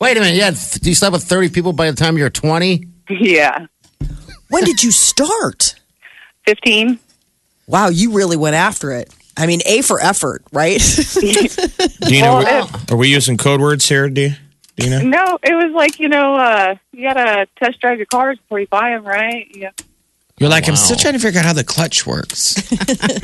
Wait 0.00 0.16
a 0.16 0.20
minute. 0.20 0.36
Yeah. 0.36 0.50
Do 0.50 0.88
You 0.88 0.94
slept 0.94 1.12
with 1.12 1.24
30 1.24 1.50
people 1.50 1.72
by 1.72 1.90
the 1.90 1.96
time 1.96 2.16
you're 2.16 2.30
20? 2.30 2.86
Yeah. 3.08 3.66
When 4.48 4.64
did 4.64 4.82
you 4.82 4.90
start? 4.90 5.74
15. 6.46 6.98
Wow, 7.66 7.88
you 7.88 8.12
really 8.12 8.36
went 8.36 8.56
after 8.56 8.92
it. 8.92 9.12
I 9.36 9.46
mean, 9.46 9.60
A 9.66 9.82
for 9.82 10.00
effort, 10.00 10.42
right? 10.52 10.80
Dina, 12.00 12.26
Well, 12.32 12.68
we- 12.88 12.94
are 12.94 12.96
we 12.96 13.08
using 13.08 13.36
code 13.36 13.60
words 13.60 13.88
here, 13.88 14.08
D- 14.08 14.34
Dina? 14.76 15.02
No, 15.04 15.38
it 15.42 15.54
was 15.54 15.72
like, 15.74 16.00
you 16.00 16.08
know, 16.08 16.34
uh, 16.34 16.74
you 16.92 17.02
got 17.08 17.14
to 17.14 17.46
test 17.62 17.80
drive 17.80 17.98
your 17.98 18.06
cars 18.06 18.38
before 18.38 18.58
you 18.60 18.66
buy 18.66 18.90
them, 18.90 19.04
right? 19.04 19.46
Yeah. 19.54 19.70
You're 20.40 20.48
like, 20.48 20.68
I'm 20.68 20.76
still 20.76 20.96
trying 20.96 21.12
to 21.12 21.20
figure 21.20 21.38
out 21.38 21.46
how 21.46 21.52
the 21.52 21.64
clutch 21.64 22.06
works. 22.06 22.56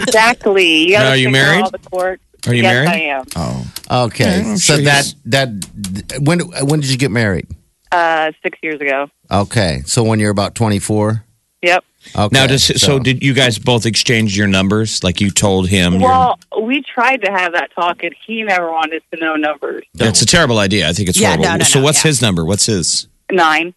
Exactly. 0.06 0.84
You 0.84 0.92
gotta 0.92 1.04
Now, 1.04 1.10
are 1.10 1.16
you 1.16 1.26
figure 1.26 1.42
married? 1.42 1.62
All 1.62 1.70
the 1.70 1.78
court. 1.78 2.20
Are 2.46 2.54
you 2.54 2.62
yes, 2.62 2.72
married? 2.72 2.88
I 2.88 3.00
am. 3.06 3.24
Oh. 3.34 4.04
Okay. 4.06 4.24
Yeah, 4.24 4.50
I'm 4.50 4.56
so 4.58 4.74
sure 4.76 4.84
that, 4.84 5.14
that, 5.26 6.18
when, 6.20 6.40
when 6.40 6.80
did 6.80 6.90
you 6.90 6.96
get 6.96 7.10
married? 7.10 7.46
Uh, 7.90 8.32
six 8.42 8.58
years 8.62 8.80
ago. 8.80 9.08
Okay. 9.30 9.82
So 9.86 10.04
when 10.04 10.20
you're 10.20 10.30
about 10.30 10.54
24? 10.54 11.24
Yep. 11.62 11.84
Okay. 12.14 12.28
Now, 12.32 12.46
does, 12.46 12.64
so, 12.80 12.98
did 12.98 13.22
you 13.22 13.34
guys 13.34 13.58
both 13.58 13.84
exchange 13.84 14.36
your 14.36 14.46
numbers? 14.46 15.02
Like 15.02 15.20
you 15.20 15.30
told 15.30 15.68
him? 15.68 15.94
your- 15.94 16.02
Well, 16.02 16.38
we 16.62 16.82
tried 16.82 17.22
to 17.22 17.32
have 17.32 17.52
that 17.52 17.70
talk, 17.74 18.02
and 18.04 18.14
he 18.26 18.42
never 18.44 18.70
wanted 18.70 19.02
to 19.12 19.20
know 19.20 19.34
numbers. 19.34 19.84
That's 19.94 20.22
a 20.22 20.26
terrible 20.26 20.58
idea. 20.58 20.88
I 20.88 20.92
think 20.92 21.08
it's 21.08 21.18
Yeah, 21.18 21.28
horrible. 21.30 21.44
no, 21.46 21.56
no, 21.56 21.64
so, 21.64 21.78
no, 21.80 21.84
what's 21.84 22.04
yeah. 22.04 22.08
his 22.08 22.22
number? 22.22 22.44
What's 22.44 22.66
his? 22.66 23.08
Nine. 23.32 23.74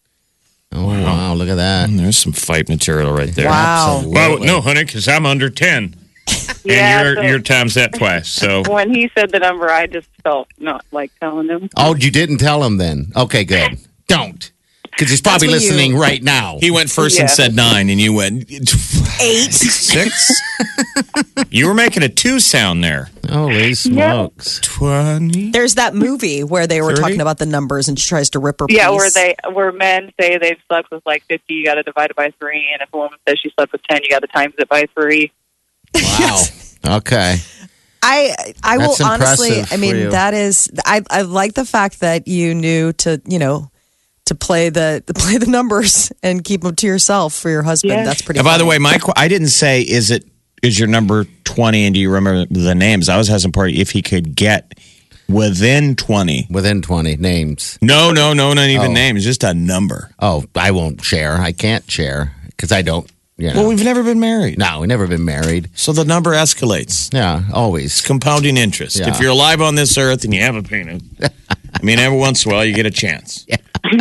Oh, 0.71 0.85
wow. 0.85 1.33
Look 1.33 1.49
at 1.49 1.55
that. 1.55 1.89
Mm, 1.89 1.97
There's 1.97 2.17
some 2.17 2.31
fight 2.33 2.69
material 2.69 3.11
right 3.11 3.29
there. 3.33 3.47
wow. 3.47 4.03
Well, 4.05 4.39
no, 4.39 4.61
honey, 4.61 4.83
because 4.85 5.07
I'm 5.07 5.25
under 5.25 5.49
10. 5.49 5.95
Yeah, 6.63 6.99
and 6.99 7.05
you're, 7.05 7.15
so- 7.15 7.21
you're 7.29 7.39
times 7.39 7.73
that 7.75 7.93
twice. 7.93 8.27
So, 8.27 8.63
When 8.67 8.93
he 8.93 9.09
said 9.17 9.31
the 9.31 9.39
number, 9.39 9.69
I 9.69 9.87
just 9.87 10.07
felt 10.23 10.47
not 10.59 10.83
like 10.91 11.11
telling 11.19 11.47
him. 11.47 11.69
Oh, 11.77 11.95
you 11.95 12.11
didn't 12.11 12.37
tell 12.37 12.63
him 12.63 12.77
then? 12.77 13.11
Okay, 13.15 13.43
good. 13.43 13.79
Don't. 14.07 14.51
Because 14.91 15.09
he's 15.09 15.21
probably 15.21 15.47
listening 15.47 15.91
you- 15.93 16.01
right 16.01 16.21
now. 16.21 16.57
he 16.59 16.71
went 16.71 16.89
first 16.89 17.19
and 17.19 17.29
said 17.29 17.55
nine, 17.55 17.89
and 17.89 17.99
you 18.01 18.13
went 18.13 18.49
Eight. 19.21 19.51
six. 19.53 20.31
you 21.49 21.67
were 21.67 21.73
making 21.73 22.03
a 22.03 22.09
two 22.09 22.39
sound 22.39 22.83
there. 22.83 23.09
Holy 23.29 23.73
smokes. 23.73 24.59
20. 24.61 25.51
There's 25.51 25.75
that 25.75 25.93
movie 25.95 26.43
where 26.43 26.67
they 26.67 26.81
were 26.81 26.91
30? 26.91 27.01
talking 27.01 27.21
about 27.21 27.37
the 27.37 27.45
numbers 27.45 27.87
and 27.87 27.97
she 27.99 28.07
tries 28.09 28.29
to 28.31 28.39
rip 28.39 28.59
her 28.59 28.65
Yeah, 28.69 28.89
piece. 28.89 28.97
where 28.97 29.09
they 29.11 29.35
where 29.53 29.71
men 29.71 30.11
say 30.19 30.37
they've 30.37 30.57
slept 30.67 30.89
with 30.91 31.03
like 31.05 31.23
fifty, 31.25 31.53
you 31.55 31.65
got 31.65 31.75
to 31.75 31.83
divide 31.83 32.09
it 32.09 32.15
by 32.15 32.31
three, 32.39 32.67
and 32.73 32.81
if 32.81 32.89
a 32.93 32.97
woman 32.97 33.17
says 33.27 33.37
she 33.41 33.49
slept 33.51 33.71
with 33.71 33.81
ten, 33.83 34.01
you 34.03 34.09
got 34.09 34.19
to 34.19 34.27
times 34.27 34.53
it 34.57 34.67
by 34.69 34.85
three. 34.93 35.31
Wow. 35.95 36.41
Okay. 36.97 37.37
I 38.01 38.35
I 38.63 38.77
will 38.77 38.95
honestly. 39.03 39.61
I 39.71 39.77
mean, 39.77 40.09
that 40.11 40.33
is. 40.33 40.69
I 40.85 41.01
I 41.09 41.23
like 41.23 41.53
the 41.55 41.65
fact 41.65 41.99
that 42.01 42.27
you 42.27 42.53
knew 42.55 42.93
to 42.93 43.21
you 43.25 43.39
know 43.39 43.69
to 44.29 44.35
play 44.35 44.69
the 44.69 45.03
to 45.05 45.13
play 45.13 45.37
the 45.37 45.47
numbers 45.47 46.11
and 46.23 46.43
keep 46.43 46.61
them 46.61 46.75
to 46.75 46.87
yourself 46.87 47.33
for 47.33 47.49
your 47.49 47.63
husband. 47.63 47.93
Yeah. 47.93 48.05
That's 48.05 48.21
pretty. 48.21 48.39
And 48.39 48.45
by 48.45 48.57
the 48.57 48.65
way, 48.65 48.77
my 48.77 48.97
qu- 48.97 49.13
I 49.15 49.27
didn't 49.27 49.49
say 49.49 49.81
is 49.81 50.09
it 50.09 50.23
is 50.63 50.79
your 50.79 50.87
number 50.87 51.25
twenty, 51.43 51.85
and 51.85 51.93
do 51.93 51.99
you 51.99 52.11
remember 52.11 52.45
the 52.49 52.75
names? 52.75 53.09
I 53.09 53.17
was 53.17 53.29
asking 53.29 53.51
part 53.51 53.71
if 53.71 53.91
he 53.91 54.01
could 54.01 54.35
get 54.35 54.73
within 55.27 55.95
20. 55.95 56.47
Within 56.49 56.81
20 56.81 57.17
names. 57.17 57.77
No, 57.81 58.11
no, 58.11 58.33
no, 58.33 58.53
not 58.53 58.67
even 58.67 58.91
oh. 58.91 58.93
names, 58.93 59.23
just 59.23 59.43
a 59.43 59.53
number. 59.53 60.09
Oh, 60.19 60.45
I 60.55 60.71
won't 60.71 61.03
share. 61.03 61.37
I 61.37 61.51
can't 61.51 61.89
share 61.89 62.35
because 62.47 62.71
I 62.71 62.81
don't, 62.81 63.09
you 63.37 63.53
know. 63.53 63.59
Well, 63.61 63.69
we've 63.69 63.83
never 63.83 64.01
been 64.01 64.19
married. 64.19 64.57
no, 64.57 64.79
we've 64.79 64.89
never 64.89 65.05
been 65.05 65.25
married. 65.25 65.69
So 65.75 65.93
the 65.93 66.03
number 66.03 66.31
escalates. 66.31 67.13
Yeah, 67.13 67.43
It's 67.45 67.53
always. 67.53 68.01
compounding 68.01 68.57
interest. 68.57 68.97
Yeah. 68.97 69.09
If 69.09 69.19
you're 69.19 69.29
alive 69.29 69.61
on 69.61 69.75
this 69.75 69.97
earth 69.99 70.23
and 70.23 70.33
you 70.33 70.41
have 70.41 70.55
a 70.55 70.63
penis, 70.63 71.03
I 71.21 71.83
mean, 71.83 71.99
every 71.99 72.17
once 72.17 72.45
in 72.45 72.51
a 72.51 72.55
while 72.55 72.65
you 72.65 72.73
get 72.73 72.87
a 72.87 72.91
chance. 72.91 73.45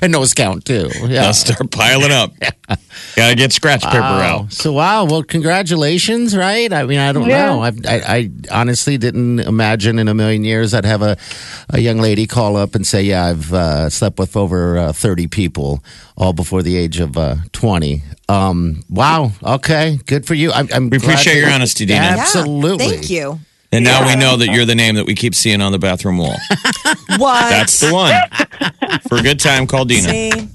And 0.00 0.12
nose 0.12 0.32
count, 0.32 0.64
too. 0.64 0.88
Yeah. 1.02 1.06
They'll 1.24 1.34
start 1.34 1.70
piling 1.70 2.10
up. 2.10 2.32
yeah. 2.42 2.50
Gotta 3.16 3.34
get 3.36 3.52
scratch 3.52 3.82
paper 3.82 4.00
Wow. 4.00 4.44
out. 4.44 4.52
So 4.52 4.72
wow, 4.72 5.04
well, 5.04 5.22
congratulations, 5.22 6.34
right? 6.34 6.72
I 6.72 6.84
mean, 6.84 6.98
I 6.98 7.12
don't 7.12 7.28
Yeah. 7.28 7.46
know. 7.46 7.62
I, 7.62 7.68
I 7.86 8.00
I 8.16 8.30
honestly 8.50 8.96
didn't 8.96 9.40
imagine 9.40 9.98
in 9.98 10.08
a 10.08 10.14
million 10.14 10.42
years 10.42 10.72
I'd 10.72 10.86
have 10.86 11.02
a 11.02 11.18
a 11.68 11.80
young 11.80 11.98
lady 11.98 12.26
call 12.26 12.56
up 12.56 12.74
and 12.74 12.86
say, 12.86 13.02
"Yeah, 13.02 13.26
I've 13.26 13.52
uh, 13.52 13.90
slept 13.90 14.18
with 14.18 14.36
over 14.38 14.78
uh, 14.78 14.92
thirty 14.94 15.26
people, 15.26 15.84
all 16.16 16.32
before 16.32 16.62
the 16.62 16.76
age 16.78 16.98
of 16.98 17.18
uh, 17.18 17.36
twenty." 17.52 18.02
Um, 18.28 18.82
wow. 18.88 19.32
Okay, 19.42 19.98
good 20.06 20.24
for 20.26 20.32
you. 20.34 20.50
I'm, 20.50 20.66
I'm 20.72 20.88
We 20.88 20.96
glad 20.98 21.10
appreciate 21.12 21.38
your 21.40 21.50
honesty, 21.50 21.84
Dina. 21.84 22.00
Yeah, 22.00 22.16
Absolutely. 22.20 22.86
Thank 22.88 23.10
you. 23.10 23.38
And 23.74 23.84
now 23.84 24.06
we 24.06 24.16
know 24.16 24.36
that 24.36 24.48
you're 24.48 24.64
the 24.64 24.74
name 24.74 24.94
that 24.94 25.06
we 25.06 25.14
keep 25.14 25.34
seeing 25.34 25.60
on 25.60 25.72
the 25.72 25.78
bathroom 25.78 26.18
wall. 26.18 26.36
What? 27.18 27.48
That's 27.48 27.80
the 27.80 27.92
one. 27.92 28.14
For 29.08 29.18
a 29.18 29.22
good 29.22 29.38
time, 29.38 29.66
call 29.66 29.84
Dina. 29.84 30.08
See? 30.08 30.48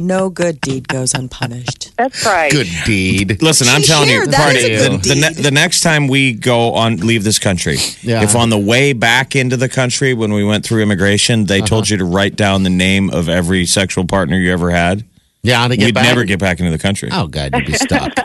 no 0.00 0.28
good 0.28 0.60
deed 0.60 0.86
goes 0.88 1.14
unpunished. 1.14 1.92
That's 1.96 2.24
right. 2.24 2.50
Good 2.52 2.68
deed. 2.84 3.42
Listen, 3.42 3.68
I'm 3.68 3.82
telling 3.82 4.10
you, 4.10 4.26
party, 4.30 4.76
the, 4.76 5.00
the, 5.02 5.14
ne- 5.14 5.42
the 5.42 5.50
next 5.50 5.80
time 5.80 6.08
we 6.08 6.32
go 6.34 6.74
on 6.74 6.96
leave 6.98 7.24
this 7.24 7.38
country, 7.38 7.78
Yeah. 8.02 8.22
if 8.22 8.36
on 8.36 8.50
the 8.50 8.58
way 8.58 8.92
back 8.92 9.34
into 9.34 9.56
the 9.56 9.68
country 9.68 10.14
when 10.14 10.32
we 10.32 10.44
went 10.44 10.64
through 10.64 10.82
immigration, 10.82 11.44
they 11.44 11.58
uh-huh. 11.58 11.66
told 11.66 11.90
you 11.90 11.96
to 11.96 12.04
write 12.04 12.36
down 12.36 12.62
the 12.62 12.70
name 12.70 13.10
of 13.10 13.28
every 13.28 13.66
sexual 13.66 14.06
partner 14.06 14.36
you 14.36 14.52
ever 14.52 14.70
had, 14.70 15.04
Yeah, 15.42 15.66
to 15.66 15.76
get 15.76 15.86
we'd 15.86 15.94
back. 15.94 16.04
never 16.04 16.24
get 16.24 16.38
back 16.38 16.60
into 16.60 16.70
the 16.70 16.78
country. 16.78 17.08
Oh 17.12 17.26
God, 17.26 17.54
you'd 17.54 17.66
be 17.66 17.72
stuck. 17.72 18.12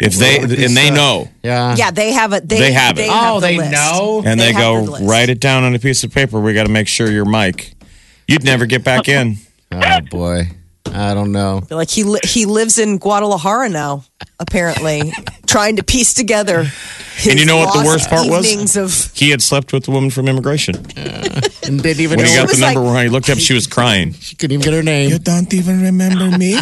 if 0.00 0.14
they 0.14 0.38
and 0.38 0.76
they 0.76 0.90
uh, 0.90 0.94
know 0.94 1.28
Yeah. 1.42 1.74
Yeah, 1.76 1.90
they 1.90 2.12
have 2.12 2.32
it. 2.32 2.48
They, 2.48 2.58
They 2.58 2.72
have 2.72 2.98
it. 2.98 3.08
Oh, 3.10 3.40
the 3.40 3.46
they 3.48 3.56
list. 3.58 3.72
know? 3.72 4.22
and 4.24 4.38
they, 4.40 4.46
They 4.46 4.52
have 4.52 4.60
go 4.62 4.84
the 4.84 4.90
list. 4.92 5.04
write 5.04 5.28
it 5.28 5.40
down 5.40 5.64
on 5.64 5.74
a 5.74 5.78
piece 5.78 6.04
of 6.04 6.12
paper. 6.12 6.38
We 6.40 6.54
got 6.54 6.66
to 6.66 6.72
make 6.72 6.88
sure 6.88 7.10
your 7.10 7.24
mic. 7.24 7.72
You'd 8.26 8.44
never 8.44 8.66
get 8.66 8.84
back 8.84 9.08
in. 9.18 9.36
Oh 9.72 10.00
boy, 10.10 10.48
I 10.94 11.14
don't 11.14 11.32
know. 11.32 11.62
Like 11.70 11.90
he 11.90 12.04
li- 12.04 12.20
he 12.24 12.46
lives 12.46 12.78
in 12.78 12.98
Guadalajara 12.98 13.68
now, 13.68 14.04
apparently, 14.38 15.12
trying 15.46 15.76
to 15.76 15.82
piece 15.82 16.14
together. 16.14 16.64
His 17.16 17.28
And 17.32 17.40
you 17.40 17.46
know 17.46 17.56
what 17.56 17.76
the 17.76 17.84
worst 17.84 18.08
part 18.08 18.28
was? 18.28 18.76
Of 18.76 19.12
He 19.14 19.30
had 19.30 19.42
slept 19.42 19.72
with 19.72 19.84
the 19.84 19.90
woman 19.90 20.10
from 20.10 20.28
immigration. 20.28 20.74
And 21.68 21.82
didn't 21.82 22.00
even 22.00 22.16
When 22.16 22.26
he 22.26 22.34
got 22.34 22.48
the 22.48 22.56
number 22.56 22.80
like- 22.80 22.94
when 22.94 23.02
he 23.04 23.10
looked 23.10 23.28
up, 23.28 23.36
she 23.36 23.52
was 23.52 23.66
crying. 23.66 24.14
she 24.14 24.34
couldn't 24.36 24.54
even 24.54 24.64
get 24.64 24.72
her 24.72 24.82
name. 24.82 25.10
You 25.10 25.18
don't 25.18 25.52
even 25.52 25.82
remember 25.82 26.38
me? 26.38 26.58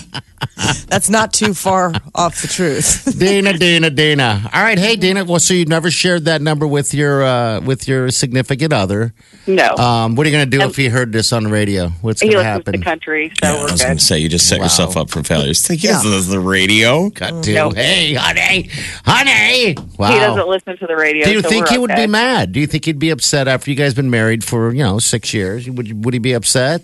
that's 0.88 1.08
not 1.08 1.32
too 1.32 1.54
far 1.54 1.92
off 2.12 2.42
the 2.42 2.48
truth. 2.48 3.16
Dana, 3.16 3.52
Dana, 3.56 3.88
Dana. 3.90 4.50
All 4.52 4.62
right, 4.62 4.78
hey 4.78 4.96
Dana. 4.96 5.24
Well, 5.24 5.38
so 5.38 5.54
you 5.54 5.64
never 5.64 5.92
shared 5.92 6.24
that 6.24 6.42
number 6.42 6.66
with 6.66 6.92
your 6.92 7.22
uh, 7.22 7.60
with 7.60 7.86
your 7.86 8.10
significant 8.10 8.72
other. 8.72 9.14
No. 9.46 9.76
Um, 9.76 10.16
what 10.16 10.26
are 10.26 10.30
you 10.30 10.36
going 10.36 10.50
to 10.50 10.58
do 10.58 10.64
if 10.64 10.74
he 10.76 10.88
heard 10.88 11.12
this 11.12 11.32
on 11.32 11.44
the 11.44 11.50
radio? 11.50 11.88
What's 12.00 12.20
he 12.20 12.28
going 12.28 12.44
to 12.44 12.50
listens 12.50 12.64
to 12.64 12.70
happen? 12.72 12.82
country, 12.82 13.32
so 13.40 13.48
I 13.48 13.54
we're 13.54 13.62
was 13.70 13.82
going 13.82 13.96
to 13.98 14.04
say, 14.04 14.15
you 14.18 14.29
just 14.29 14.48
set 14.48 14.59
Wow. 14.59 14.64
yourself 14.64 14.96
up 14.96 15.11
for 15.11 15.22
failure. 15.22 15.50
It's 15.50 15.68
like, 15.68 15.83
Yeah. 15.83 15.92
yes, 15.92 16.02
this 16.05 16.12
is 16.14 16.29
the 16.29 16.40
radio. 16.40 17.11
Got 17.11 17.44
to. 17.44 17.55
No. 17.55 17.70
Hey, 17.70 18.14
honey, 18.14 18.70
honey. 19.05 19.76
Wow. 19.98 20.12
He 20.12 20.18
doesn't 20.18 20.48
listen 20.48 20.76
to 20.79 20.87
the 20.87 20.96
radio. 20.96 21.24
do 21.26 21.33
you 21.33 21.42
so 21.42 21.48
think 21.48 21.66
we're 21.66 21.72
he 21.72 21.79
would 21.79 21.90
okay. 21.90 22.07
be 22.07 22.11
mad? 22.12 22.52
Do 22.52 22.61
you 22.61 22.66
think 22.66 22.85
he'd 22.85 22.98
be 22.98 23.11
upset 23.11 23.48
after 23.48 23.70
you 23.70 23.76
guys 23.76 23.94
been 23.94 24.11
married 24.11 24.44
for 24.44 24.72
you 24.72 24.83
know 24.83 24.98
six 24.98 25.33
years? 25.35 25.68
Would 25.68 26.05
would 26.05 26.14
he 26.14 26.18
be 26.20 26.33
upset? 26.33 26.83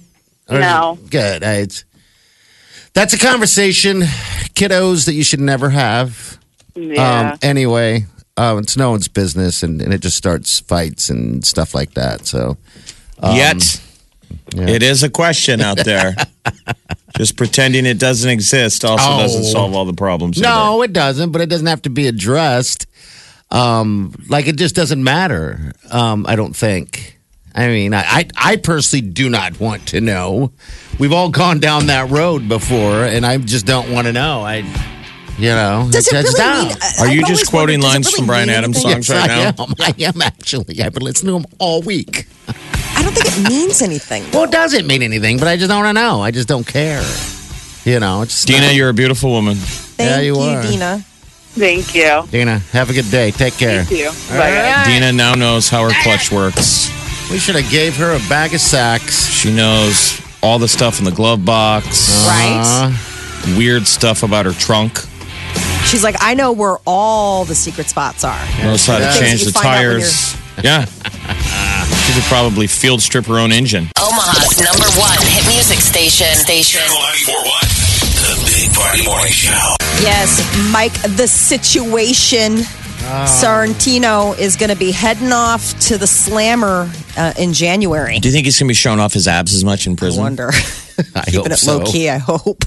Or 0.49 0.57
is 0.57 0.61
No. 0.61 0.99
it- 1.03 1.11
Good. 1.11 1.43
It's, 1.43 1.85
that's 2.95 3.15
a 3.15 3.19
conversation, 3.19 4.01
kiddos, 4.55 5.07
that 5.07 5.15
you 5.15 5.25
should 5.25 5.41
never 5.41 5.71
have. 5.71 6.39
Yeah. 6.75 7.33
Um, 7.33 7.39
anyway, 7.43 8.05
uh, 8.37 8.59
it's 8.63 8.77
no 8.77 8.91
one's 8.91 9.09
business, 9.09 9.63
and, 9.63 9.81
and 9.81 9.95
it 9.95 10.01
just 10.03 10.17
starts 10.17 10.61
fights 10.61 11.09
and 11.09 11.43
stuff 11.45 11.75
like 11.75 11.95
that. 11.95 12.27
So, 12.27 12.57
Yet, 13.23 13.81
it 14.57 14.83
is 14.83 15.03
a 15.03 15.09
question 15.09 15.61
out 15.63 15.79
there. 15.85 16.15
just 17.17 17.37
pretending 17.37 17.87
it 17.87 17.99
doesn't 17.99 18.29
exist 18.31 18.85
also 18.85 19.05
Oh. 19.07 19.19
doesn't 19.19 19.45
solve 19.45 19.75
all 19.75 19.85
the 19.85 19.93
problems. 19.95 20.41
no, 20.41 20.83
it 20.83 20.93
doesn't. 20.93 21.31
But 21.33 21.41
it 21.43 21.49
doesn't 21.49 21.67
have 21.67 21.83
to 21.83 21.91
be 21.91 22.07
addressed. 22.07 22.87
Um, 23.51 24.15
like 24.29 24.47
it 24.49 24.57
just 24.57 24.75
doesn't 24.75 25.03
matter. 25.03 25.73
Um, 25.91 26.25
I 26.29 26.37
don't 26.37 26.57
think. 26.57 27.19
I 27.55 27.67
mean, 27.69 27.93
I, 27.93 28.01
I, 28.01 28.29
I 28.37 28.57
personally 28.57 29.07
do 29.07 29.29
not 29.29 29.61
want 29.61 29.89
to 29.89 30.01
know. 30.01 30.53
We've 30.99 31.13
all 31.13 31.29
gone 31.29 31.61
down 31.61 31.89
that 31.89 32.09
road 32.11 32.49
before, 32.49 33.05
and 33.05 33.27
I 33.27 33.37
just 33.37 33.67
don't 33.67 33.93
want 33.93 34.07
to 34.07 34.13
know. 34.15 34.41
I, 34.41 34.65
you 35.37 35.49
know, 35.51 35.87
Does 35.91 36.09
it 36.09 36.13
really 36.15 36.33
don't. 36.35 36.69
mean? 36.69 36.77
Are 36.99 37.07
I've 37.09 37.13
you 37.15 37.27
just 37.27 37.51
quoting 37.51 37.81
wondered, 37.83 37.95
lines 37.95 38.07
really 38.07 38.17
from 38.21 38.27
Bryan 38.27 38.49
Adams' 38.49 38.83
anything? 38.87 39.03
songs 39.03 39.11
right 39.11 39.31
I 39.31 39.51
now? 39.51 39.65
am. 39.65 39.75
I 39.81 39.95
am 39.99 40.23
actually. 40.23 40.81
I've 40.83 40.95
been 40.95 41.03
listening 41.03 41.35
to 41.35 41.43
them 41.43 41.53
all 41.59 41.83
week. 41.83 42.27
I 43.03 43.05
don't 43.05 43.15
think 43.17 43.27
it 43.47 43.51
means 43.51 43.83
anything. 43.83 44.23
Well, 44.33 44.45
it 44.45 44.53
doesn't 44.53 44.87
mean 44.87 45.03
anything, 45.03 45.39
but 45.39 45.49
I 45.49 45.57
just 45.57 45.69
don't 45.69 45.83
want 45.85 45.97
to 45.97 46.01
know. 46.03 46.21
I 46.23 46.31
just 46.31 46.47
don't 46.47 46.67
care. 46.67 47.03
You 47.85 47.99
know, 47.99 48.23
it's 48.23 48.33
just 48.35 48.47
Dina, 48.47 48.67
not- 48.67 48.75
you're 48.77 48.91
a 48.91 48.95
beautiful 48.95 49.31
woman. 49.31 49.57
Thank 49.57 50.09
Yeah, 50.11 50.21
you 50.21 50.37
you, 50.37 50.41
are. 50.41 50.63
Dina. 50.63 51.05
Thank 51.55 51.95
you. 51.97 52.23
Dina, 52.31 52.61
have 52.71 52.91
a 52.91 52.93
good 52.93 53.11
day. 53.11 53.33
Take 53.33 53.57
care. 53.59 53.85
Thank 53.85 53.99
you. 53.99 54.11
Bye, 54.31 54.51
guys. 54.53 54.87
Dina 54.87 55.13
now 55.13 55.35
knows 55.35 55.69
how 55.69 55.83
her 55.89 55.95
clutch 56.05 56.31
works. 56.31 56.89
We 57.31 57.39
should 57.39 57.57
have 57.57 57.69
gave 57.71 57.97
her 57.97 58.13
a 58.15 58.21
bag 58.29 58.55
of 58.55 58.61
sacks. 58.61 59.27
She 59.29 59.53
knows 59.53 60.21
all 60.43 60.59
the 60.61 60.69
stuff 60.69 60.99
in 61.01 61.05
the 61.05 61.11
glove 61.11 61.45
box, 61.45 62.25
Right? 62.27 62.63
Uh, 62.65 63.57
weird 63.59 63.87
stuff 63.89 64.23
about 64.23 64.47
her 64.47 64.53
trunk. 64.53 64.99
She's 65.87 66.05
like, 66.05 66.17
I 66.21 66.35
know 66.35 66.53
where 66.53 66.79
all 66.87 67.45
the 67.45 67.55
secret 67.57 67.89
spots 67.89 68.23
are. 68.25 68.39
knows 68.63 68.87
how 68.87 68.99
to 68.99 69.19
change 69.19 69.41
the 69.41 69.47
you 69.47 69.53
find 69.53 69.67
out 69.67 69.73
when 69.73 70.01
tires. 70.01 70.37
Yeah. 70.63 70.87
she 72.13 72.21
could 72.21 72.29
probably 72.29 72.67
field 72.67 73.01
strip 73.01 73.27
her 73.27 73.39
own 73.39 73.53
engine. 73.53 73.89
Omaha's 73.99 74.61
number 74.61 74.87
one 75.01 75.19
hit 75.23 75.47
music 75.49 75.79
station. 75.79 76.27
Station. 76.35 76.81
Channel 76.81 77.01
941. 77.01 77.83
The 78.23 78.35
Big 78.47 78.75
Party 78.75 79.05
Morning 79.05 79.33
Show. 79.33 79.77
Yes, 80.03 80.43
Mike, 80.73 80.93
the 81.17 81.27
situation. 81.27 82.59
Sorrentino 83.03 84.39
is 84.39 84.57
going 84.57 84.71
to 84.71 84.77
be 84.77 84.93
heading 84.93 85.33
off 85.33 85.77
to 85.81 85.99
the 85.99 86.07
Slammer 86.07 86.89
uh, 87.17 87.33
in 87.37 87.53
January. 87.53 88.21
Do 88.21 88.29
you 88.29 88.33
think 88.33 88.45
he's 88.45 88.59
going 88.59 88.69
to 88.69 88.71
be 88.71 88.75
showing 88.75 89.01
off 89.01 89.13
his 89.13 89.27
abs 89.27 89.53
as 89.55 89.65
much 89.65 89.87
in 89.87 89.97
prison? 89.97 90.23
I 90.23 90.29
prison? 90.29 90.47
wonder. 90.47 91.15
I 91.17 91.25
Keeping 91.25 91.41
hope 91.41 91.51
it 91.51 91.57
so. 91.57 91.79
low 91.79 91.85
key, 91.85 92.09
I 92.11 92.19
hope. 92.19 92.65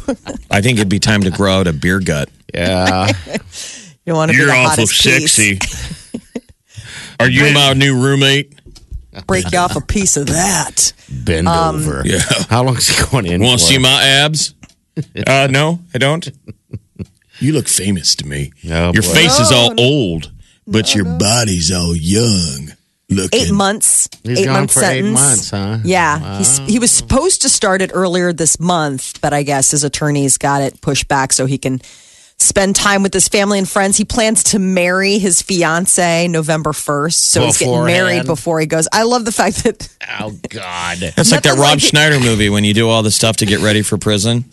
I 0.51 0.61
think 0.61 0.77
it'd 0.77 0.89
be 0.89 0.99
time 0.99 1.21
to 1.21 1.29
grow 1.31 1.59
out 1.59 1.67
a 1.67 1.73
beer 1.73 1.99
gut. 1.99 2.29
Yeah. 2.53 3.07
you 4.05 4.13
want 4.13 4.31
to 4.31 4.37
be 4.37 4.43
the 4.43 4.53
hottest 4.53 5.03
piece. 5.03 6.15
Are 7.19 7.29
you 7.29 7.53
my 7.53 7.73
new 7.73 8.01
roommate? 8.01 8.54
Break 9.27 9.51
you 9.51 9.57
off 9.59 9.75
a 9.75 9.81
piece 9.81 10.17
of 10.17 10.27
that. 10.27 10.93
Bend 11.09 11.47
Um, 11.47 11.75
over. 11.77 12.01
Yeah. 12.05 12.19
How 12.49 12.63
long's 12.63 12.87
he 12.87 13.03
going 13.11 13.25
in? 13.25 13.41
Want 13.41 13.59
to 13.59 13.65
see 13.65 13.77
my 13.77 14.03
abs? 14.03 14.53
Uh, 15.27 15.47
no, 15.49 15.79
I 15.93 15.97
don't. 15.97 16.27
You 17.39 17.51
look 17.53 17.67
famous 17.67 18.15
to 18.15 18.27
me. 18.27 18.51
Oh, 18.69 18.93
your 18.93 19.03
boy. 19.03 19.09
face 19.13 19.39
is 19.39 19.51
all 19.51 19.73
old, 19.79 20.31
but 20.65 20.95
your 20.95 21.03
body's 21.05 21.71
all 21.71 21.95
young. 21.95 22.71
Looking. 23.09 23.39
Eight 23.39 23.51
months. 23.51 24.09
He's 24.23 24.39
eight 24.39 24.45
gone 24.45 24.53
month 24.53 24.73
for 24.73 24.79
sentence. 24.79 25.07
eight 25.07 25.11
months, 25.11 25.49
huh? 25.51 25.77
Yeah, 25.83 26.37
he's, 26.39 26.57
he 26.59 26.79
was 26.79 26.89
supposed 26.91 27.41
to 27.43 27.49
start 27.49 27.81
it 27.83 27.91
earlier 27.93 28.33
this 28.33 28.59
month, 28.59 29.19
but 29.21 29.31
I 29.31 29.43
guess 29.43 29.71
his 29.71 29.83
attorneys 29.83 30.37
got 30.39 30.61
it 30.63 30.81
pushed 30.81 31.07
back 31.07 31.31
so 31.33 31.45
he 31.45 31.57
can 31.59 31.81
spend 32.39 32.75
time 32.75 33.01
with 33.03 33.13
his 33.13 33.27
family 33.27 33.57
and 33.57 33.67
friends. 33.67 33.97
He 33.97 34.05
plans 34.05 34.43
to 34.45 34.59
marry 34.59 35.17
his 35.17 35.41
fiance 35.41 36.27
November 36.27 36.71
1st. 36.71 37.13
So 37.13 37.41
he's 37.45 37.57
getting 37.57 37.85
married 37.85 38.25
before 38.25 38.59
he 38.59 38.65
goes. 38.65 38.87
I 38.91 39.03
love 39.03 39.25
the 39.25 39.31
fact 39.31 39.63
that 39.63 39.89
Oh, 40.19 40.31
God. 40.49 40.97
That's 40.97 41.31
like 41.31 41.43
that 41.43 41.51
Rob 41.53 41.59
like. 41.59 41.79
Schneider 41.81 42.19
movie 42.19 42.49
when 42.49 42.63
you 42.63 42.73
do 42.73 42.89
all 42.89 43.03
the 43.03 43.11
stuff 43.11 43.37
to 43.37 43.45
get 43.45 43.59
ready 43.61 43.81
for 43.81 43.97
prison. 43.97 44.45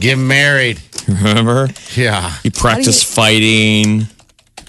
Get 0.00 0.16
married. 0.18 0.80
Remember? 1.08 1.68
Yeah. 1.94 2.34
You 2.44 2.50
practice 2.50 3.02
fighting. 3.02 4.06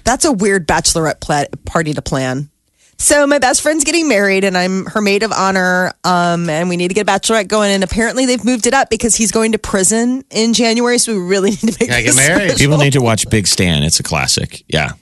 that's 0.04 0.26
a 0.26 0.32
weird 0.32 0.68
bachelorette 0.68 1.20
pla- 1.22 1.46
party 1.65 1.94
to 1.94 2.02
plan. 2.02 2.50
So 2.97 3.27
my 3.27 3.39
best 3.39 3.62
friend's 3.62 3.84
getting 3.84 4.08
married, 4.08 4.43
and 4.43 4.58
I'm 4.58 4.86
her 4.86 5.01
maid 5.01 5.23
of 5.23 5.31
honor. 5.31 5.91
Um, 6.03 6.49
and 6.49 6.69
we 6.69 6.77
need 6.77 6.88
to 6.88 6.93
get 6.93 7.08
a 7.08 7.12
bachelorette 7.12 7.47
going. 7.47 7.71
And 7.71 7.84
apparently 7.84 8.25
they've 8.25 8.43
moved 8.43 8.67
it 8.67 8.73
up 8.73 8.89
because 8.89 9.15
he's 9.15 9.31
going 9.31 9.51
to 9.51 9.58
prison 9.60 10.23
in 10.31 10.53
January. 10.53 10.97
So 10.97 11.13
we 11.13 11.19
really 11.19 11.49
need 11.51 11.60
to 11.60 11.77
make 11.79 11.89
Gotta 11.89 12.03
get 12.03 12.15
this 12.15 12.15
married. 12.15 12.55
People 12.58 12.77
need 12.77 12.93
to 12.93 13.01
watch 13.01 13.29
Big 13.29 13.47
Stan. 13.47 13.84
It's 13.84 13.99
a 13.99 14.03
classic. 14.03 14.63
Yeah. 14.67 14.93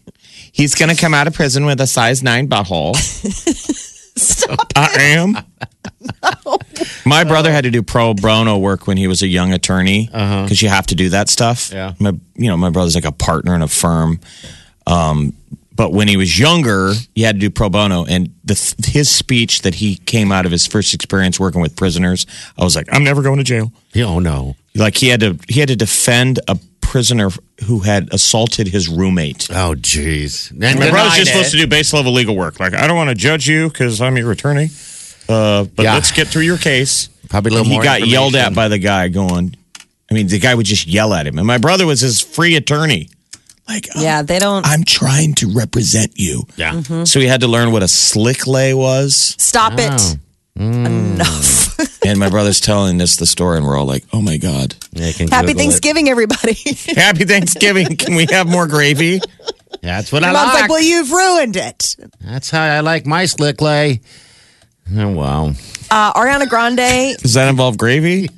He's 0.51 0.75
going 0.75 0.89
to 0.89 0.99
come 0.99 1.13
out 1.13 1.27
of 1.27 1.33
prison 1.33 1.65
with 1.65 1.81
a 1.81 1.87
size 1.87 2.21
nine 2.23 2.47
butthole. 2.47 2.95
Stop 4.15 4.71
I 4.75 4.89
am. 5.01 5.37
My 7.05 7.23
brother 7.23 7.51
had 7.51 7.63
to 7.63 7.71
do 7.71 7.81
pro 7.81 8.13
bono 8.13 8.57
work 8.57 8.85
when 8.85 8.97
he 8.97 9.07
was 9.07 9.21
a 9.21 9.27
young 9.27 9.53
attorney 9.53 10.05
because 10.05 10.61
you 10.61 10.69
have 10.69 10.85
to 10.87 10.95
do 10.95 11.09
that 11.09 11.29
stuff. 11.29 11.71
Yeah. 11.71 11.93
My, 11.99 12.11
you 12.35 12.47
know, 12.47 12.57
my 12.57 12.69
brother's 12.69 12.95
like 12.95 13.05
a 13.05 13.11
partner 13.11 13.55
in 13.55 13.61
a 13.61 13.67
firm. 13.67 14.19
Um, 14.85 15.33
but 15.75 15.91
when 15.91 16.07
he 16.07 16.17
was 16.17 16.37
younger, 16.37 16.93
he 17.15 17.21
had 17.23 17.35
to 17.35 17.39
do 17.39 17.49
pro 17.49 17.69
bono. 17.69 18.05
And 18.05 18.33
the, 18.43 18.75
his 18.85 19.09
speech 19.09 19.61
that 19.63 19.75
he 19.75 19.95
came 19.95 20.31
out 20.31 20.45
of 20.45 20.51
his 20.51 20.67
first 20.67 20.93
experience 20.93 21.39
working 21.39 21.61
with 21.61 21.75
prisoners, 21.75 22.25
I 22.57 22.63
was 22.63 22.75
like, 22.75 22.87
I'm 22.91 23.03
never 23.03 23.21
going 23.21 23.37
to 23.37 23.43
jail. 23.43 23.71
Oh 23.97 24.19
no. 24.19 24.55
Like 24.75 24.95
he 24.97 25.07
had 25.09 25.19
to 25.21 25.37
he 25.47 25.59
had 25.59 25.69
to 25.69 25.75
defend 25.75 26.39
a 26.47 26.57
prisoner 26.81 27.29
who 27.65 27.79
had 27.79 28.13
assaulted 28.13 28.67
his 28.67 28.87
roommate. 28.87 29.47
Oh 29.49 29.73
jeez. 29.75 30.51
And 30.51 30.59
My 30.59 30.89
brother's 30.89 30.91
denied 30.91 31.17
just 31.17 31.31
supposed 31.31 31.51
to 31.51 31.57
do 31.57 31.67
base 31.67 31.93
level 31.93 32.11
legal 32.13 32.35
work. 32.35 32.59
Like 32.59 32.73
I 32.73 32.85
don't 32.87 32.97
want 32.97 33.09
to 33.09 33.15
judge 33.15 33.47
you 33.47 33.69
because 33.69 34.01
I'm 34.01 34.15
your 34.17 34.31
attorney, 34.31 34.69
uh, 35.27 35.63
but 35.75 35.83
Yeah. 35.83 35.93
let's 35.95 36.11
get 36.11 36.27
through 36.27 36.43
your 36.43 36.57
case. 36.57 37.09
Probably 37.29 37.49
a 37.49 37.53
little 37.53 37.71
And 37.71 37.81
he 37.81 37.83
got 37.83 38.07
yelled 38.07 38.35
at 38.35 38.53
by 38.53 38.67
the 38.67 38.77
guy 38.77 39.07
going. 39.07 39.55
I 40.11 40.13
mean, 40.13 40.27
the 40.27 40.37
guy 40.37 40.53
would 40.53 40.65
just 40.67 40.85
yell 40.85 41.13
at 41.15 41.25
him, 41.25 41.39
and 41.39 41.47
my 41.47 41.57
brother 41.57 41.87
was 41.87 42.01
his 42.01 42.21
free 42.21 42.55
attorney. 42.55 43.09
Like, 43.67 43.87
oh, 43.95 44.01
Yeah, 44.01 44.21
they 44.21 44.39
don't 44.39 44.65
I'm 44.65 44.83
trying 44.83 45.33
to 45.35 45.49
represent 45.51 46.13
you. 46.15 46.43
Yeah. 46.57 46.81
So 47.05 47.19
he 47.19 47.27
had 47.27 47.41
to 47.41 47.47
learn 47.47 47.71
what 47.71 47.83
a 47.83 47.87
slick 47.87 48.45
lay 48.47 48.73
was. 48.73 49.35
stop 49.39 49.73
it. 49.77 50.17
Oh. 50.59 50.61
Enough. 50.63 51.61
And 52.05 52.19
my 52.19 52.29
brother's 52.29 52.59
telling 52.59 53.01
us 53.01 53.15
the 53.15 53.25
story, 53.25 53.55
and 53.57 53.65
we're 53.65 53.77
all 53.77 53.85
like, 53.85 54.03
"Oh 54.11 54.21
my 54.21 54.35
god, 54.35 54.75
Yeah, 54.91 55.05
Happy 55.05 55.25
Google 55.25 55.49
it. 55.49 55.57
Thanksgiving, 55.57 56.09
everybody. 56.09 56.53
Happy 56.97 57.23
Thanksgiving! 57.23 57.95
Can 57.95 58.15
we 58.15 58.25
have 58.29 58.45
more 58.45 58.67
gravy?" 58.67 59.21
That's 59.81 60.11
what 60.11 60.21
I 60.25 60.33
Mom's 60.33 60.53
like. 60.53 60.61
like, 60.63 60.69
well, 60.69 60.81
you've 60.83 61.09
ruined 61.11 61.55
it. 61.55 61.95
That's 62.19 62.49
how 62.49 62.61
I 62.61 62.81
like 62.81 63.05
my 63.05 63.25
slick 63.25 63.61
lay. 63.61 64.01
Oh 64.93 65.07
wow. 65.11 65.53
Uh, 65.89 66.13
Ariana 66.13 66.47
Grande. 66.49 67.17
Does 67.21 67.35
that 67.35 67.47
involve 67.49 67.77
gravy 67.77 68.29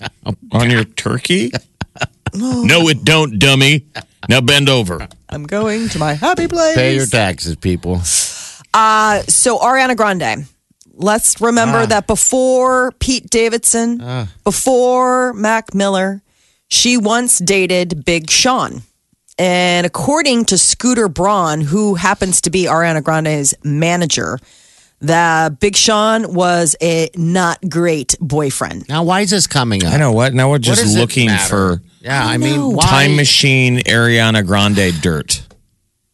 on 0.52 0.70
your 0.70 0.84
turkey? 0.84 1.52
no, 2.36 2.88
it 2.88 3.04
don't, 3.04 3.40
dummy. 3.40 3.88
Now 4.30 4.42
bend 4.42 4.70
over. 4.70 5.08
I'm 5.30 5.44
going 5.46 5.90
to 5.90 6.00
my 6.00 6.14
happy 6.14 6.48
place. 6.48 6.76
Pay 6.76 6.96
your 6.96 7.06
taxes, 7.06 7.56
people. 7.56 8.02
Uh, 8.74 9.22
so 9.28 9.58
Ariana 9.60 9.96
Grande. 9.96 10.46
Let's 10.98 11.42
remember 11.42 11.80
Ah. 11.80 11.86
that 11.88 12.08
before 12.08 12.94
Pete 13.00 13.30
Davidson, 13.30 14.28
before 14.46 15.34
Mac 15.34 15.74
Miller, 15.74 16.22
she 16.70 16.96
once 16.98 17.40
dated 17.40 18.06
Big 18.06 18.30
Sean. 18.30 18.84
And 19.38 19.86
according 19.86 20.46
to 20.46 20.58
Scooter 20.58 21.10
Braun, 21.10 21.60
who 21.60 21.96
happens 21.96 22.40
to 22.42 22.50
be 22.50 22.64
Ariana 22.64 23.04
Grande's 23.04 23.54
manager, 23.64 24.40
that 25.02 25.60
Big 25.60 25.76
Sean 25.76 26.34
was 26.34 26.78
a 26.82 27.10
not 27.18 27.60
great 27.70 28.16
boyfriend. 28.22 28.88
Now, 28.88 29.04
why 29.04 29.22
is 29.22 29.30
this 29.32 29.46
coming 29.48 29.84
up? 29.86 29.94
I 29.94 29.98
know 29.98 30.14
what. 30.14 30.34
Now 30.34 30.50
we're 30.50 30.60
just 30.60 30.96
looking 30.96 31.30
for 31.30 31.82
Yeah, 32.06 32.24
I 32.24 32.38
mean, 32.38 32.76
why? 32.76 32.86
time 32.86 33.16
machine 33.16 33.80
Ariana 33.80 34.46
Grande 34.46 34.94
dirt. 35.02 35.42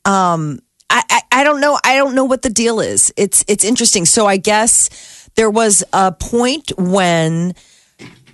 Um, 0.06 0.62
I, 0.90 1.04
I, 1.10 1.22
I 1.34 1.44
don't 1.44 1.60
know. 1.60 1.78
I 1.84 1.98
don't 1.98 2.16
know 2.16 2.24
what 2.24 2.44
the 2.44 2.50
deal 2.50 2.80
is. 2.80 3.14
It's 3.18 3.44
it's 3.50 3.66
interesting. 3.66 4.06
So 4.06 4.26
I 4.26 4.38
guess 4.38 5.30
there 5.36 5.50
was 5.50 5.84
a 5.92 6.14
point 6.14 6.72
when 6.78 7.56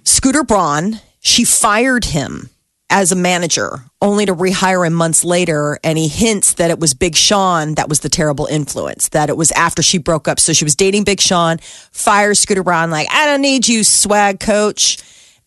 Scooter 0.03 0.43
Braun 0.43 0.99
she 1.19 1.43
fired 1.43 2.05
him 2.05 2.51
as 2.91 3.11
a 3.11 3.15
manager, 3.15 3.79
only 4.03 4.27
to 4.27 4.35
rehire 4.35 4.85
him 4.85 4.93
months 4.93 5.25
later. 5.25 5.79
And 5.83 5.97
he 5.97 6.07
hints 6.07 6.53
that 6.53 6.69
it 6.69 6.79
was 6.79 6.93
Big 6.93 7.15
Sean 7.15 7.73
that 7.73 7.89
was 7.89 8.01
the 8.01 8.09
terrible 8.09 8.45
influence. 8.45 9.09
That 9.09 9.29
it 9.29 9.35
was 9.35 9.51
after 9.53 9.81
she 9.81 9.97
broke 9.97 10.27
up. 10.27 10.39
So 10.39 10.53
she 10.53 10.63
was 10.63 10.75
dating 10.75 11.05
Big 11.05 11.19
Sean, 11.19 11.57
fires 11.57 12.39
Scooter 12.39 12.63
Braun 12.63 12.91
like 12.91 13.07
I 13.11 13.25
don't 13.25 13.41
need 13.41 13.67
you, 13.67 13.83
swag 13.83 14.39
coach. 14.39 14.99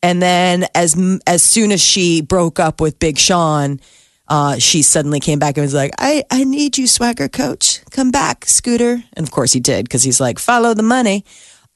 And 0.03 0.23
then 0.23 0.67
as 0.75 0.97
as 1.27 1.43
soon 1.43 1.73
as 1.73 1.83
she 1.83 2.23
broke 2.23 2.59
up 2.59 2.81
with 2.81 2.99
Big 2.99 3.19
Sean 3.19 3.81
uh, 4.31 4.59
she 4.59 4.81
suddenly 4.83 5.19
came 5.19 5.41
back 5.41 5.57
and 5.57 5.65
was 5.65 5.75
like, 5.75 5.91
I, 5.99 6.23
I 6.31 6.45
need 6.45 6.79
you, 6.79 6.87
swagger 6.87 7.29
coach. 7.29 7.85
Come 7.91 8.13
back, 8.13 8.45
Scooter. 8.47 9.03
And 9.15 9.27
of 9.27 9.33
course 9.33 9.53
he 9.53 9.59
did 9.59 9.87
because 9.87 10.05
he's 10.05 10.21
like, 10.21 10.39
follow 10.39 10.73
the 10.73 10.85
money. 10.85 11.25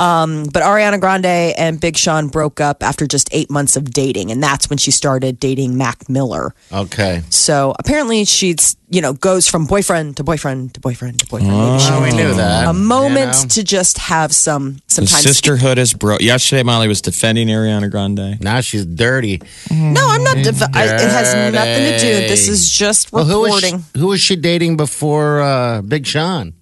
Um, 0.01 0.47
but 0.53 0.65
Ariana 0.65 0.99
Grande 0.99 1.55
and 1.57 1.81
Big 1.81 1.97
Sean 1.97 2.27
broke 2.27 2.61
up 2.61 2.83
after 2.83 3.07
just 3.07 3.29
eight 3.31 3.49
months 3.49 3.77
of 3.77 3.91
dating. 3.93 4.33
And 4.33 4.43
that's 4.43 4.69
when 4.69 4.77
she 4.77 4.91
started 4.91 5.39
dating 5.39 5.79
Mac 5.79 6.09
Miller. 6.09 6.53
Okay. 6.73 7.23
So 7.31 7.77
apparently 7.79 8.25
she's, 8.25 8.77
you 8.91 9.01
know, 9.01 9.13
goes 9.13 9.47
from 9.47 9.67
boyfriend 9.67 10.17
to 10.17 10.25
boyfriend 10.25 10.75
to 10.75 10.81
boyfriend 10.81 11.21
to 11.21 11.27
boyfriend. 11.27 11.53
Maybe 11.53 11.79
she 11.79 11.91
Oh, 11.93 12.03
we 12.03 12.11
knew 12.11 12.35
that. 12.35 12.67
a 12.67 12.73
moment 12.73 13.37
You 13.37 13.43
know? 13.43 13.49
to 13.51 13.63
just 13.63 13.99
have 13.99 14.35
some 14.35 14.79
some 14.89 15.05
The 15.05 15.11
time. 15.13 15.23
sisterhood 15.23 15.79
is 15.79 15.95
broke. 15.95 16.21
Yesterday, 16.23 16.65
Molly 16.65 16.89
was 16.89 17.01
defending 17.01 17.47
Ariana 17.47 17.89
Grande. 17.89 18.41
Now 18.41 18.61
she's 18.63 18.85
dirty. 18.85 19.41
No, 19.71 20.09
I'm 20.09 20.25
not. 20.25 20.39
Def- 20.39 20.61
I, 20.75 20.87
it 20.87 21.01
has 21.09 21.53
nothing 21.53 21.93
to 21.93 21.99
do. 22.01 22.29
This 22.29 22.49
is 22.49 22.69
just 22.69 23.13
Well, 23.13 23.25
who 23.25 23.43
was, 23.43 23.61
she, 23.61 23.77
who 23.97 24.09
was 24.09 24.21
she 24.21 24.35
dating 24.35 24.77
before 24.77 25.41
uh, 25.41 25.83
Big 25.83 26.05
Sean? 26.05 26.55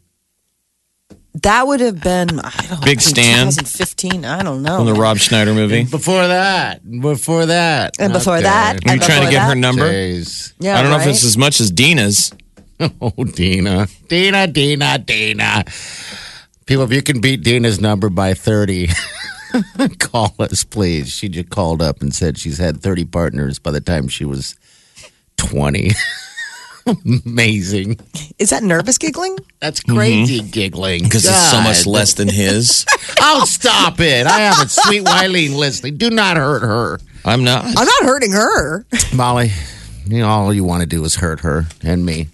That 1.42 1.66
would 1.66 1.80
have 1.80 2.00
been 2.00 2.38
I 2.40 2.66
don't 2.68 2.84
Big 2.84 2.98
know, 2.98 3.02
Stan? 3.02 3.46
2015. 3.48 4.24
I 4.24 4.42
don't 4.42 4.62
know. 4.62 4.76
From 4.78 4.86
the 4.86 4.94
Rob 4.94 5.18
Schneider 5.18 5.52
movie. 5.54 5.84
Before 5.84 6.26
that. 6.26 6.88
Before 7.00 7.46
that. 7.46 7.96
And 7.98 8.12
before 8.12 8.34
Okay. 8.34 8.44
that, 8.44 8.74
Are 8.76 8.78
you 8.86 8.92
and 8.92 9.02
trying 9.02 9.24
to 9.24 9.30
get 9.30 9.40
that- 9.40 9.48
her 9.48 9.54
number? 9.54 9.90
Jeez. 9.92 10.52
Yeah, 10.60 10.78
I 10.78 10.82
don't 10.82 10.90
know 10.92 10.98
if 11.00 11.06
it's 11.06 11.24
as 11.24 11.36
much 11.36 11.60
as 11.60 11.70
Dina's. 11.70 12.32
Oh, 13.00 13.12
Dina. 13.24 13.86
Dina, 14.08 14.48
Dina, 14.48 14.98
Dina. 14.98 15.62
People, 16.66 16.82
if 16.84 16.92
you 16.92 17.00
can 17.02 17.20
beat 17.20 17.44
Dina's 17.44 17.80
number 17.80 18.08
by 18.08 18.34
30, 18.34 18.88
call 20.00 20.34
us, 20.40 20.64
please. 20.64 21.08
She 21.12 21.28
just 21.28 21.48
called 21.50 21.80
up 21.80 22.02
and 22.02 22.12
said 22.12 22.38
she's 22.38 22.58
had 22.58 22.80
30 22.82 23.04
partners 23.04 23.60
by 23.60 23.70
the 23.70 23.80
time 23.80 24.08
she 24.08 24.24
was 24.24 24.56
20. 25.36 25.90
Amazing. 27.26 27.98
Is 28.38 28.50
that 28.50 28.62
nervous 28.62 28.98
giggling? 28.98 29.36
That's 29.60 29.80
crazy 29.80 30.40
giggling. 30.40 31.04
Because 31.04 31.24
it's 31.24 31.50
so 31.50 31.60
much 31.60 31.84
God. 31.84 31.90
less 31.90 32.14
than 32.14 32.28
his. 32.28 32.84
Oh, 33.24 33.44
stop 33.44 34.00
it. 34.00 34.26
I 34.26 34.40
have 34.40 34.66
a 34.66 34.68
sweet 34.68 35.04
Wileen 35.04 35.56
listening. 35.56 35.96
Do 35.96 36.10
not 36.10 36.36
hurt 36.36 36.62
her. 36.62 36.98
I'm 37.24 37.44
not. 37.44 37.64
I'm 37.64 37.72
not 37.74 38.02
hurting 38.02 38.32
her. 38.32 38.84
Molly, 39.14 39.52
you 40.06 40.18
know, 40.18 40.28
all 40.28 40.52
you 40.52 40.64
want 40.64 40.80
to 40.80 40.86
do 40.88 41.04
is 41.04 41.14
hurt 41.14 41.40
her 41.40 41.66
and 41.84 42.04
me. 42.04 42.26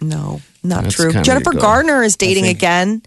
No, 0.00 0.40
not 0.62 0.84
That's 0.84 0.94
true. 0.94 1.10
kinda 1.10 1.24
Jennifer 1.24 1.52
your 1.52 1.60
goal. 1.60 1.62
Garner 1.62 2.02
is 2.04 2.16
dating 2.16 2.46
again. 2.46 3.02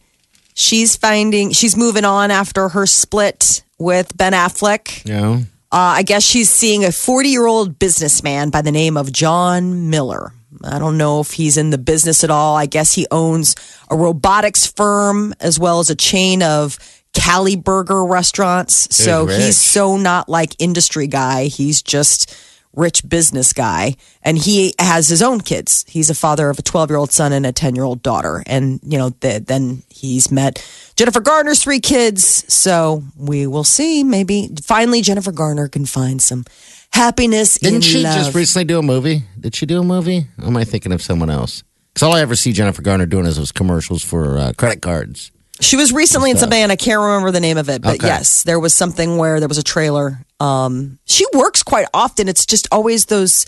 She's 0.55 0.97
finding 0.97 1.51
she's 1.51 1.77
moving 1.77 2.03
on 2.03 2.31
after 2.31 2.67
her 2.69 2.85
split 2.85 3.63
with 3.77 4.15
Ben 4.17 4.33
Affleck. 4.33 5.05
You 5.05 5.13
know? 5.13 5.33
Uh, 5.71 5.95
I 5.99 6.03
guess 6.03 6.23
she's 6.23 6.49
seeing 6.49 6.83
a 6.83 6.91
40 6.91 7.29
year 7.29 7.45
old 7.45 7.79
businessman 7.79 8.49
by 8.49 8.61
the 8.61 8.71
name 8.73 8.97
of 8.97 9.11
John 9.13 9.89
Miller. 9.89 10.33
I 10.63 10.79
don't 10.79 10.97
know 10.97 11.19
if 11.21 11.31
he's 11.31 11.57
in 11.57 11.69
the 11.69 11.77
business 11.77 12.23
at 12.23 12.29
all. 12.29 12.55
I 12.55 12.65
guess 12.65 12.93
he 12.93 13.07
owns 13.11 13.55
a 13.89 13.95
robotics 13.95 14.67
firm 14.67 15.33
as 15.39 15.59
well 15.59 15.79
as 15.79 15.89
a 15.89 15.95
chain 15.95 16.43
of 16.43 16.77
Cali 17.13 17.55
Burger 17.55 18.05
restaurants. 18.05 18.95
So 18.95 19.25
rich. 19.25 19.37
he's 19.37 19.57
so 19.57 19.97
not 19.97 20.29
like 20.29 20.55
industry 20.59 21.07
guy. 21.07 21.45
He's 21.45 21.81
just 21.81 22.35
rich 22.73 23.07
business 23.07 23.53
guy. 23.53 23.95
And 24.23 24.37
he 24.37 24.73
has 24.79 25.07
his 25.07 25.21
own 25.21 25.41
kids. 25.41 25.85
He's 25.87 26.09
a 26.09 26.15
father 26.15 26.49
of 26.49 26.59
a 26.59 26.61
12 26.61 26.89
year 26.89 26.97
old 26.97 27.11
son 27.11 27.33
and 27.33 27.45
a 27.45 27.51
10 27.51 27.75
year 27.75 27.83
old 27.83 28.01
daughter. 28.01 28.43
And, 28.45 28.79
you 28.83 28.97
know, 28.97 29.09
the, 29.19 29.43
then 29.45 29.83
he's 29.89 30.31
met 30.31 30.65
Jennifer 30.95 31.19
Garner's 31.19 31.61
three 31.61 31.79
kids. 31.79 32.23
So 32.53 33.03
we 33.17 33.47
will 33.47 33.63
see. 33.63 34.03
Maybe 34.03 34.49
finally 34.63 35.01
Jennifer 35.01 35.31
Garner 35.31 35.67
can 35.67 35.85
find 35.85 36.21
some 36.21 36.45
happiness 36.93 37.57
Didn't 37.57 37.75
in 37.77 37.81
she 37.81 38.03
love. 38.03 38.15
just 38.15 38.35
recently 38.35 38.65
do 38.65 38.79
a 38.79 38.81
movie? 38.81 39.23
Did 39.39 39.55
she 39.55 39.65
do 39.65 39.79
a 39.79 39.83
movie? 39.83 40.27
Or 40.41 40.47
am 40.47 40.57
I 40.57 40.63
thinking 40.63 40.91
of 40.91 41.01
someone 41.01 41.29
else? 41.29 41.63
Because 41.93 42.03
all 42.07 42.13
I 42.13 42.21
ever 42.21 42.35
see 42.35 42.53
Jennifer 42.53 42.81
Garner 42.81 43.05
doing 43.05 43.25
is 43.25 43.37
those 43.37 43.51
commercials 43.51 44.03
for 44.03 44.37
uh, 44.37 44.53
credit 44.57 44.81
cards. 44.81 45.31
She 45.59 45.75
was 45.75 45.93
recently 45.93 46.31
in 46.31 46.37
something, 46.37 46.59
and 46.59 46.71
I 46.71 46.75
can't 46.75 46.99
remember 46.99 47.29
the 47.31 47.39
name 47.39 47.57
of 47.57 47.69
it. 47.69 47.81
But 47.83 47.95
Okay. 47.95 48.07
yes, 48.07 48.43
there 48.43 48.59
was 48.59 48.73
something 48.73 49.17
where 49.17 49.39
there 49.39 49.49
was 49.49 49.59
a 49.59 49.63
trailer. 49.63 50.25
Um, 50.39 50.97
she 51.05 51.25
works 51.33 51.61
quite 51.61 51.85
often. 51.93 52.27
It's 52.27 52.45
just 52.47 52.67
always 52.71 53.05
those 53.05 53.45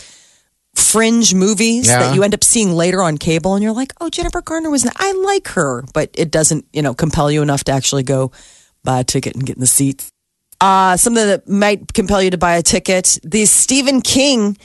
fringe 0.75 1.33
movies 1.33 1.87
Yeah. 1.87 1.99
that 1.99 2.15
you 2.15 2.21
end 2.23 2.33
up 2.35 2.43
seeing 2.43 2.73
later 2.73 3.01
on 3.01 3.17
cable, 3.17 3.55
and 3.55 3.63
you're 3.63 3.73
like, 3.73 3.93
"Oh, 3.99 4.09
Jennifer 4.09 4.41
Garner 4.41 4.69
was. 4.69 4.83
In 4.85 4.91
I 4.95 5.11
like 5.13 5.47
her," 5.49 5.83
but 5.93 6.11
it 6.13 6.29
doesn't, 6.29 6.65
you 6.73 6.81
know, 6.83 6.93
compel 6.93 7.31
you 7.31 7.41
enough 7.41 7.63
to 7.65 7.71
actually 7.71 8.03
go 8.03 8.31
buy 8.83 8.99
a 8.99 9.03
ticket 9.03 9.33
and 9.35 9.45
get 9.45 9.55
in 9.55 9.61
the 9.61 9.67
seat. 9.67 10.05
Uh, 10.63 10.95
something 10.95 11.27
that 11.27 11.49
might 11.49 11.91
compel 11.93 12.21
you 12.21 12.29
to 12.29 12.37
buy 12.37 12.55
a 12.55 12.61
ticket. 12.61 13.19
The 13.21 13.43
Stephen 13.43 13.99
King 13.99 14.57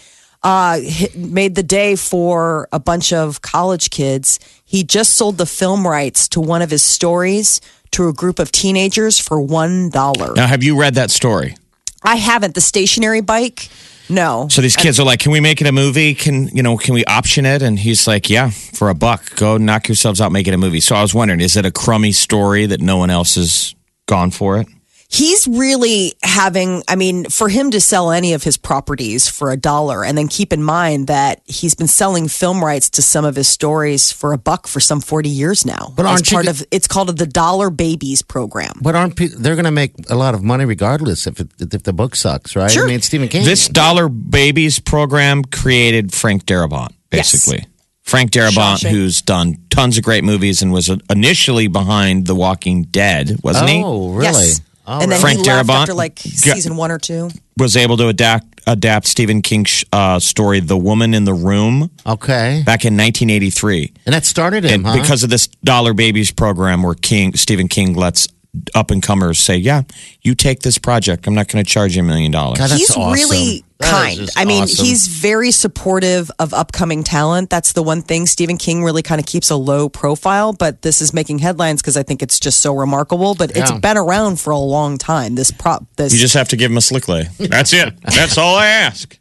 uh, 0.44 0.78
made 1.16 1.56
the 1.56 1.64
day 1.64 1.96
for 1.96 2.68
a 2.70 2.78
bunch 2.78 3.12
of 3.12 3.42
college 3.42 3.90
kids. 3.90 4.38
He 4.64 4.84
just 4.84 5.14
sold 5.14 5.38
the 5.38 5.46
film 5.46 5.84
rights 5.84 6.28
to 6.28 6.40
one 6.40 6.62
of 6.62 6.70
his 6.70 6.84
stories 6.84 7.60
to 7.90 8.06
a 8.06 8.12
group 8.12 8.38
of 8.38 8.52
teenagers 8.52 9.18
for 9.18 9.40
one 9.40 9.90
dollar. 9.90 10.34
Now, 10.34 10.46
have 10.46 10.62
you 10.62 10.78
read 10.80 10.94
that 10.94 11.10
story? 11.10 11.56
I 12.04 12.14
haven't. 12.14 12.54
The 12.54 12.60
stationary 12.60 13.20
bike. 13.20 13.68
No. 14.08 14.46
So 14.52 14.62
these 14.62 14.76
kids 14.76 15.00
are 15.00 15.04
like, 15.04 15.18
"Can 15.18 15.32
we 15.32 15.40
make 15.40 15.60
it 15.60 15.66
a 15.66 15.72
movie? 15.72 16.14
Can 16.14 16.46
you 16.54 16.62
know? 16.62 16.76
Can 16.76 16.94
we 16.94 17.04
option 17.06 17.44
it?" 17.44 17.60
And 17.60 17.76
he's 17.76 18.06
like, 18.06 18.30
"Yeah, 18.30 18.50
for 18.50 18.88
a 18.88 18.94
buck, 18.94 19.34
go 19.34 19.56
knock 19.58 19.88
yourselves 19.88 20.20
out, 20.20 20.30
make 20.30 20.46
it 20.46 20.54
a 20.54 20.58
movie." 20.58 20.80
So 20.80 20.94
I 20.94 21.02
was 21.02 21.12
wondering, 21.12 21.40
is 21.40 21.56
it 21.56 21.66
a 21.66 21.72
crummy 21.72 22.12
story 22.12 22.66
that 22.66 22.80
no 22.80 22.98
one 22.98 23.10
else 23.10 23.34
has 23.34 23.74
gone 24.06 24.30
for 24.30 24.58
it? 24.58 24.68
He's 25.10 25.48
really 25.48 26.12
having 26.22 26.82
i 26.86 26.94
mean 26.94 27.24
for 27.30 27.48
him 27.48 27.70
to 27.70 27.80
sell 27.80 28.10
any 28.10 28.34
of 28.34 28.42
his 28.42 28.58
properties 28.58 29.26
for 29.26 29.50
a 29.50 29.56
dollar 29.56 30.04
and 30.04 30.18
then 30.18 30.28
keep 30.28 30.52
in 30.52 30.62
mind 30.62 31.06
that 31.06 31.40
he's 31.46 31.74
been 31.74 31.86
selling 31.86 32.28
film 32.28 32.62
rights 32.62 32.90
to 32.90 33.00
some 33.00 33.24
of 33.24 33.34
his 33.34 33.48
stories 33.48 34.12
for 34.12 34.34
a 34.34 34.38
buck 34.38 34.66
for 34.66 34.80
some 34.80 35.00
40 35.00 35.28
years 35.30 35.64
now 35.64 35.92
But 35.96 36.04
As 36.04 36.10
aren't 36.12 36.28
part 36.30 36.44
g- 36.44 36.50
of 36.50 36.62
it's 36.70 36.86
called 36.86 37.16
the 37.16 37.26
dollar 37.26 37.70
babies 37.70 38.20
program 38.20 38.72
But 38.82 38.94
aren't 38.94 39.16
pe- 39.16 39.28
they're 39.28 39.54
going 39.56 39.64
to 39.64 39.70
make 39.70 39.92
a 40.10 40.14
lot 40.14 40.34
of 40.34 40.42
money 40.42 40.66
regardless 40.66 41.26
if 41.26 41.40
it, 41.40 41.48
if 41.58 41.82
the 41.84 41.92
book 41.94 42.14
sucks, 42.14 42.54
right? 42.54 42.70
Sure. 42.70 42.84
I 42.84 42.88
mean, 42.88 43.00
Stephen 43.00 43.28
King. 43.28 43.44
This 43.44 43.66
Dollar 43.68 44.08
Babies 44.10 44.78
program 44.78 45.42
created 45.44 46.12
Frank 46.12 46.44
Darabont, 46.44 46.90
Yes. 47.12 47.32
basically. 47.32 47.66
Frank 48.02 48.30
Darabont, 48.30 48.80
Shawshank. 48.84 48.90
who's 48.90 49.22
done 49.22 49.56
tons 49.70 49.96
of 49.98 50.04
great 50.04 50.24
movies 50.24 50.60
and 50.62 50.70
was 50.72 50.90
initially 51.10 51.66
behind 51.66 52.26
The 52.26 52.34
Walking 52.34 52.84
Dead, 52.84 53.36
wasn't 53.42 53.70
he? 53.70 53.82
Oh, 53.84 54.10
really? 54.10 54.22
yes 54.24 54.60
Oh, 54.90 55.00
and 55.02 55.12
then 55.12 55.20
Frank 55.20 55.40
he 55.40 55.44
left 55.44 55.68
Darabont 55.68 55.80
after 55.82 55.94
like 55.94 56.14
got- 56.16 56.24
season 56.24 56.76
one 56.76 56.90
or 56.90 56.98
two 56.98 57.28
Was 57.58 57.76
able 57.76 57.98
to 57.98 58.08
adapt 58.08 58.46
adapt 58.66 59.06
Stephen 59.06 59.40
King's 59.42 59.84
uh, 59.92 60.18
story, 60.18 60.60
The 60.60 60.76
Woman 60.76 61.14
in 61.14 61.24
the 61.24 61.32
Room, 61.34 61.90
okay. 62.06 62.62
back 62.66 62.84
in 62.84 62.96
1983. 62.96 63.92
And 64.06 64.14
that 64.14 64.24
started 64.26 64.64
him, 64.64 64.84
And 64.84 64.86
huh? 64.86 65.00
because 65.00 65.22
of 65.22 65.30
this 65.30 65.46
Dollar 65.64 65.94
Babies 65.94 66.30
program, 66.30 66.82
where 66.82 66.94
King 66.94 67.34
Stephen 67.34 67.68
King 67.68 67.94
lets 67.94 68.28
up 68.74 68.90
and 68.90 69.02
comers 69.02 69.38
say, 69.38 69.56
"Yeah, 69.56 69.82
you 70.22 70.34
take 70.34 70.60
this 70.60 70.78
project. 70.78 71.26
I'm 71.26 71.34
not 71.34 71.48
going 71.48 71.64
to 71.64 71.68
charge 71.68 71.96
you 71.96 72.02
a 72.02 72.06
million 72.06 72.30
dollars." 72.30 72.58
God, 72.58 72.70
he's 72.70 72.90
awesome. 72.90 73.12
really 73.12 73.64
kind. 73.80 74.28
I 74.36 74.44
mean, 74.44 74.64
awesome. 74.64 74.84
he's 74.84 75.06
very 75.06 75.50
supportive 75.50 76.30
of 76.38 76.52
upcoming 76.52 77.04
talent. 77.04 77.50
That's 77.50 77.72
the 77.72 77.82
one 77.82 78.02
thing 78.02 78.26
Stephen 78.26 78.56
King 78.56 78.82
really 78.82 79.02
kind 79.02 79.20
of 79.20 79.26
keeps 79.26 79.50
a 79.50 79.56
low 79.56 79.88
profile, 79.88 80.52
but 80.52 80.82
this 80.82 81.00
is 81.00 81.14
making 81.14 81.38
headlines 81.38 81.82
because 81.82 81.96
I 81.96 82.02
think 82.02 82.22
it's 82.22 82.40
just 82.40 82.60
so 82.60 82.74
remarkable. 82.74 83.34
But 83.34 83.56
it's 83.56 83.72
been 83.72 83.96
around 83.96 84.40
for 84.40 84.50
a 84.50 84.58
long 84.58 84.98
time. 84.98 85.34
This 85.34 85.50
prop, 85.50 85.84
this 85.96 86.12
You 86.12 86.18
just 86.18 86.34
have 86.34 86.48
to 86.48 86.56
give 86.56 86.70
him 86.70 86.76
a 86.76 86.82
slick 86.82 87.08
lay. 87.08 87.28
That's 87.38 87.72
it. 87.72 88.00
That's 88.02 88.38
all 88.38 88.56
I 88.56 88.66
ask. 88.66 89.18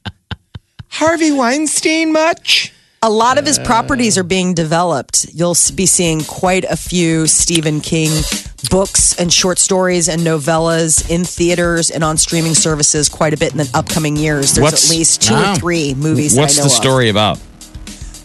Harvey 0.89 1.31
Weinstein 1.31 2.11
much? 2.11 2.73
a 3.01 3.09
lot 3.09 3.37
of 3.37 3.45
his 3.45 3.59
properties 3.59 4.17
are 4.17 4.23
being 4.23 4.53
developed. 4.53 5.27
You'll 5.33 5.55
be 5.75 5.85
seeing 5.85 6.23
quite 6.23 6.63
a 6.65 6.75
few 6.75 7.27
Stephen 7.27 7.79
King 7.79 8.11
books 8.69 9.15
and 9.19 9.31
short 9.31 9.59
stories 9.59 10.07
and 10.09 10.21
novellas 10.21 11.09
in 11.09 11.23
theaters 11.23 11.89
and 11.89 12.03
on 12.03 12.17
streaming 12.17 12.53
services 12.55 13.09
quite 13.09 13.33
a 13.33 13.37
bit 13.37 13.51
in 13.51 13.57
the 13.57 13.69
upcoming 13.73 14.15
years. 14.15 14.53
There's 14.53 14.63
What's- 14.63 14.89
at 14.91 14.97
least 14.97 15.21
two 15.21 15.33
Wow. 15.33 15.53
or 15.53 15.55
three 15.57 15.93
movies. 15.93 16.35
that 16.35 16.41
What's 16.41 16.57
I 16.57 16.61
know 16.63 16.67
the 16.67 16.73
of. 16.73 16.81
story 16.83 17.09
about? 17.09 17.39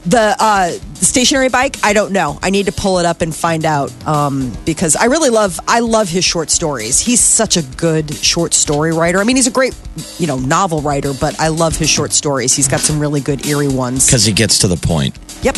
The 0.04 0.34
uh, 0.40 0.72
stationary 0.94 1.48
bike, 1.48 1.76
I 1.84 1.92
don't 1.92 2.10
know. 2.10 2.36
I 2.42 2.50
need 2.50 2.66
to 2.66 2.72
pull 2.72 2.98
it 2.98 3.06
up 3.06 3.20
and 3.22 3.32
find 3.32 3.64
out 3.64 3.92
um, 4.04 4.52
because 4.64 4.96
I 4.96 5.04
really 5.04 5.30
love. 5.30 5.60
I 5.68 5.78
love 5.78 6.08
his 6.08 6.24
short 6.24 6.50
stories. 6.50 6.98
He's 6.98 7.20
such 7.20 7.56
a 7.56 7.62
good 7.62 8.12
short 8.12 8.52
story 8.52 8.92
writer. 8.92 9.20
I 9.20 9.24
mean, 9.24 9.36
he's 9.36 9.46
a 9.46 9.50
great, 9.52 9.76
you 10.18 10.26
know, 10.26 10.38
novel 10.40 10.80
writer, 10.80 11.12
but 11.20 11.38
I 11.38 11.48
love 11.48 11.76
his 11.76 11.88
short 11.88 12.12
stories. 12.12 12.52
He's 12.52 12.66
got 12.66 12.80
some 12.80 12.98
really 12.98 13.20
good 13.20 13.46
eerie 13.46 13.68
ones. 13.68 14.04
Because 14.06 14.24
he 14.24 14.32
gets 14.32 14.58
to 14.58 14.66
the 14.66 14.76
point. 14.76 15.16
Yep. 15.42 15.56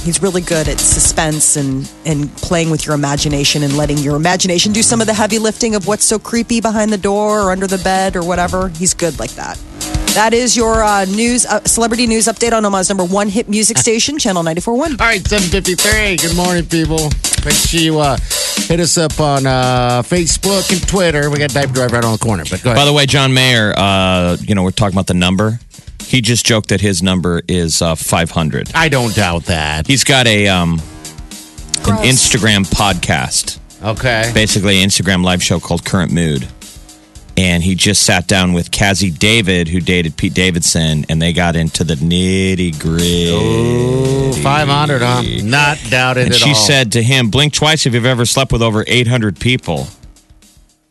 He's 0.00 0.22
really 0.22 0.40
good 0.42 0.68
at 0.68 0.80
suspense 0.80 1.56
and, 1.56 1.90
and 2.04 2.34
playing 2.36 2.70
with 2.70 2.86
your 2.86 2.94
imagination 2.94 3.62
and 3.62 3.76
letting 3.76 3.98
your 3.98 4.16
imagination 4.16 4.72
do 4.72 4.82
some 4.82 5.00
of 5.00 5.06
the 5.06 5.14
heavy 5.14 5.38
lifting 5.38 5.74
of 5.74 5.86
what's 5.86 6.04
so 6.04 6.18
creepy 6.18 6.60
behind 6.60 6.92
the 6.92 6.98
door 6.98 7.40
or 7.42 7.50
under 7.52 7.66
the 7.66 7.78
bed 7.78 8.16
or 8.16 8.22
whatever. 8.22 8.68
He's 8.68 8.94
good 8.94 9.18
like 9.18 9.32
that. 9.32 9.58
That 10.14 10.34
is 10.34 10.56
your 10.56 10.82
uh, 10.82 11.06
news, 11.06 11.46
uh, 11.46 11.64
celebrity 11.64 12.06
news 12.06 12.26
update 12.26 12.52
on 12.52 12.64
Omaha's 12.64 12.90
number 12.90 13.04
one 13.04 13.28
hit 13.28 13.48
music 13.48 13.78
station, 13.86 14.18
Channel 14.18 14.42
94.1. 14.42 14.68
All 14.68 14.96
right, 14.98 15.26
753. 15.26 16.16
Good 16.16 16.36
morning, 16.36 16.66
people. 16.66 17.10
Make 17.44 17.54
sure 17.54 17.80
you 17.80 17.98
uh, 17.98 18.18
hit 18.68 18.78
us 18.78 18.98
up 18.98 19.18
on 19.20 19.46
uh, 19.46 20.02
Facebook 20.02 20.70
and 20.70 20.86
Twitter. 20.86 21.30
We 21.30 21.38
got 21.38 21.50
Diaper 21.50 21.72
Drive 21.72 21.92
right 21.92 22.04
on 22.04 22.12
the 22.12 22.18
corner. 22.18 22.44
But 22.48 22.62
go 22.62 22.70
ahead. 22.70 22.80
By 22.80 22.84
the 22.84 22.92
way, 22.92 23.06
John 23.06 23.32
Mayer, 23.32 23.72
uh, 23.76 24.36
you 24.40 24.54
know, 24.54 24.62
we're 24.62 24.70
talking 24.70 24.94
about 24.94 25.06
the 25.06 25.14
number. 25.14 25.58
He 26.12 26.20
just 26.20 26.44
joked 26.44 26.68
that 26.68 26.82
his 26.82 27.02
number 27.02 27.40
is 27.48 27.80
uh, 27.80 27.94
500. 27.94 28.70
I 28.74 28.90
don't 28.90 29.14
doubt 29.14 29.44
that. 29.46 29.86
He's 29.86 30.04
got 30.04 30.26
a 30.26 30.46
um, 30.46 30.72
an 30.72 31.82
Gross. 31.84 32.00
Instagram 32.06 32.66
podcast, 32.70 33.58
Okay. 33.82 34.30
basically 34.34 34.82
an 34.82 34.88
Instagram 34.90 35.24
live 35.24 35.42
show 35.42 35.58
called 35.58 35.86
Current 35.86 36.12
Mood. 36.12 36.46
And 37.38 37.62
he 37.62 37.74
just 37.74 38.02
sat 38.02 38.28
down 38.28 38.52
with 38.52 38.70
Cazzie 38.70 39.10
David, 39.10 39.68
who 39.68 39.80
dated 39.80 40.18
Pete 40.18 40.34
Davidson, 40.34 41.06
and 41.08 41.20
they 41.22 41.32
got 41.32 41.56
into 41.56 41.82
the 41.82 41.94
nitty 41.94 42.78
gritty. 42.78 44.42
500, 44.42 45.00
huh? 45.02 45.22
Not 45.42 45.78
doubted 45.88 46.24
And 46.26 46.34
at 46.34 46.40
she 46.40 46.50
all. 46.50 46.54
said 46.54 46.92
to 46.92 47.02
him, 47.02 47.30
Blink 47.30 47.54
twice 47.54 47.86
if 47.86 47.94
you've 47.94 48.04
ever 48.04 48.26
slept 48.26 48.52
with 48.52 48.60
over 48.60 48.84
800 48.86 49.40
people. 49.40 49.86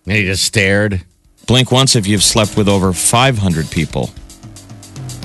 And 0.07 0.15
he 0.15 0.23
just 0.23 0.43
stared. 0.43 1.03
Blink 1.45 1.71
once 1.71 1.95
if 1.95 2.07
you've 2.07 2.23
slept 2.23 2.57
with 2.57 2.67
over 2.67 2.91
500 2.91 3.69
people. 3.69 4.10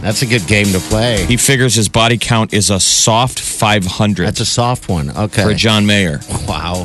That's 0.03 0.23
a 0.23 0.27
good 0.27 0.47
game 0.47 0.67
to 0.69 0.79
play. 0.79 1.25
He 1.27 1.37
figures 1.37 1.75
his 1.75 1.89
body 1.89 2.19
count 2.19 2.53
is 2.55 2.71
a 2.71 2.79
soft 2.79 3.41
500 3.41 4.27
That's 4.27 4.41
a 4.41 4.45
soft 4.47 4.89
one. 4.89 5.11
Okay. 5.17 5.43
for 5.43 5.55
John 5.55 5.87
Mayer. 5.87 6.21
Wow. 6.47 6.85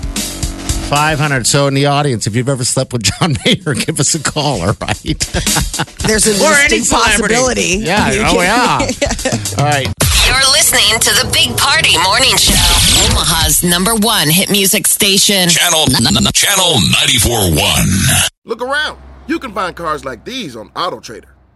500. 0.89 1.45
So, 1.47 1.67
in 1.67 1.73
the 1.73 1.85
audience, 1.85 2.27
if 2.27 2.35
you've 2.35 2.49
ever 2.49 2.65
slept 2.65 2.91
with 2.93 3.03
John 3.03 3.35
Mayer, 3.45 3.73
give 3.75 3.99
us 3.99 4.13
a 4.15 4.21
call, 4.21 4.61
all 4.61 4.75
right? 4.81 5.01
There's 6.03 6.27
a 6.27 6.43
Or 6.43 6.51
any 6.53 6.79
distinct 6.79 6.87
celebrity. 6.87 7.35
possibility. 7.35 7.61
Yeah. 7.79 8.27
Oh, 8.29 8.41
yeah. 8.41 8.79
all 9.57 9.65
right. 9.65 9.87
You're 10.27 10.51
listening 10.51 10.99
to 10.99 11.09
the 11.15 11.29
Big 11.33 11.55
Party 11.57 11.97
Morning 12.03 12.35
Show. 12.37 12.53
Omaha's 13.09 13.63
number 13.63 13.95
one 13.95 14.29
hit 14.29 14.49
music 14.49 14.85
station. 14.87 15.47
Channel 15.49 15.85
Channel 16.33 16.73
94.1. 16.95 18.29
Look 18.45 18.61
around. 18.61 18.99
You 19.27 19.39
can 19.39 19.53
find 19.53 19.75
cars 19.75 20.03
like 20.05 20.25
these 20.25 20.55
on 20.55 20.69
AutoTrader. 20.69 21.30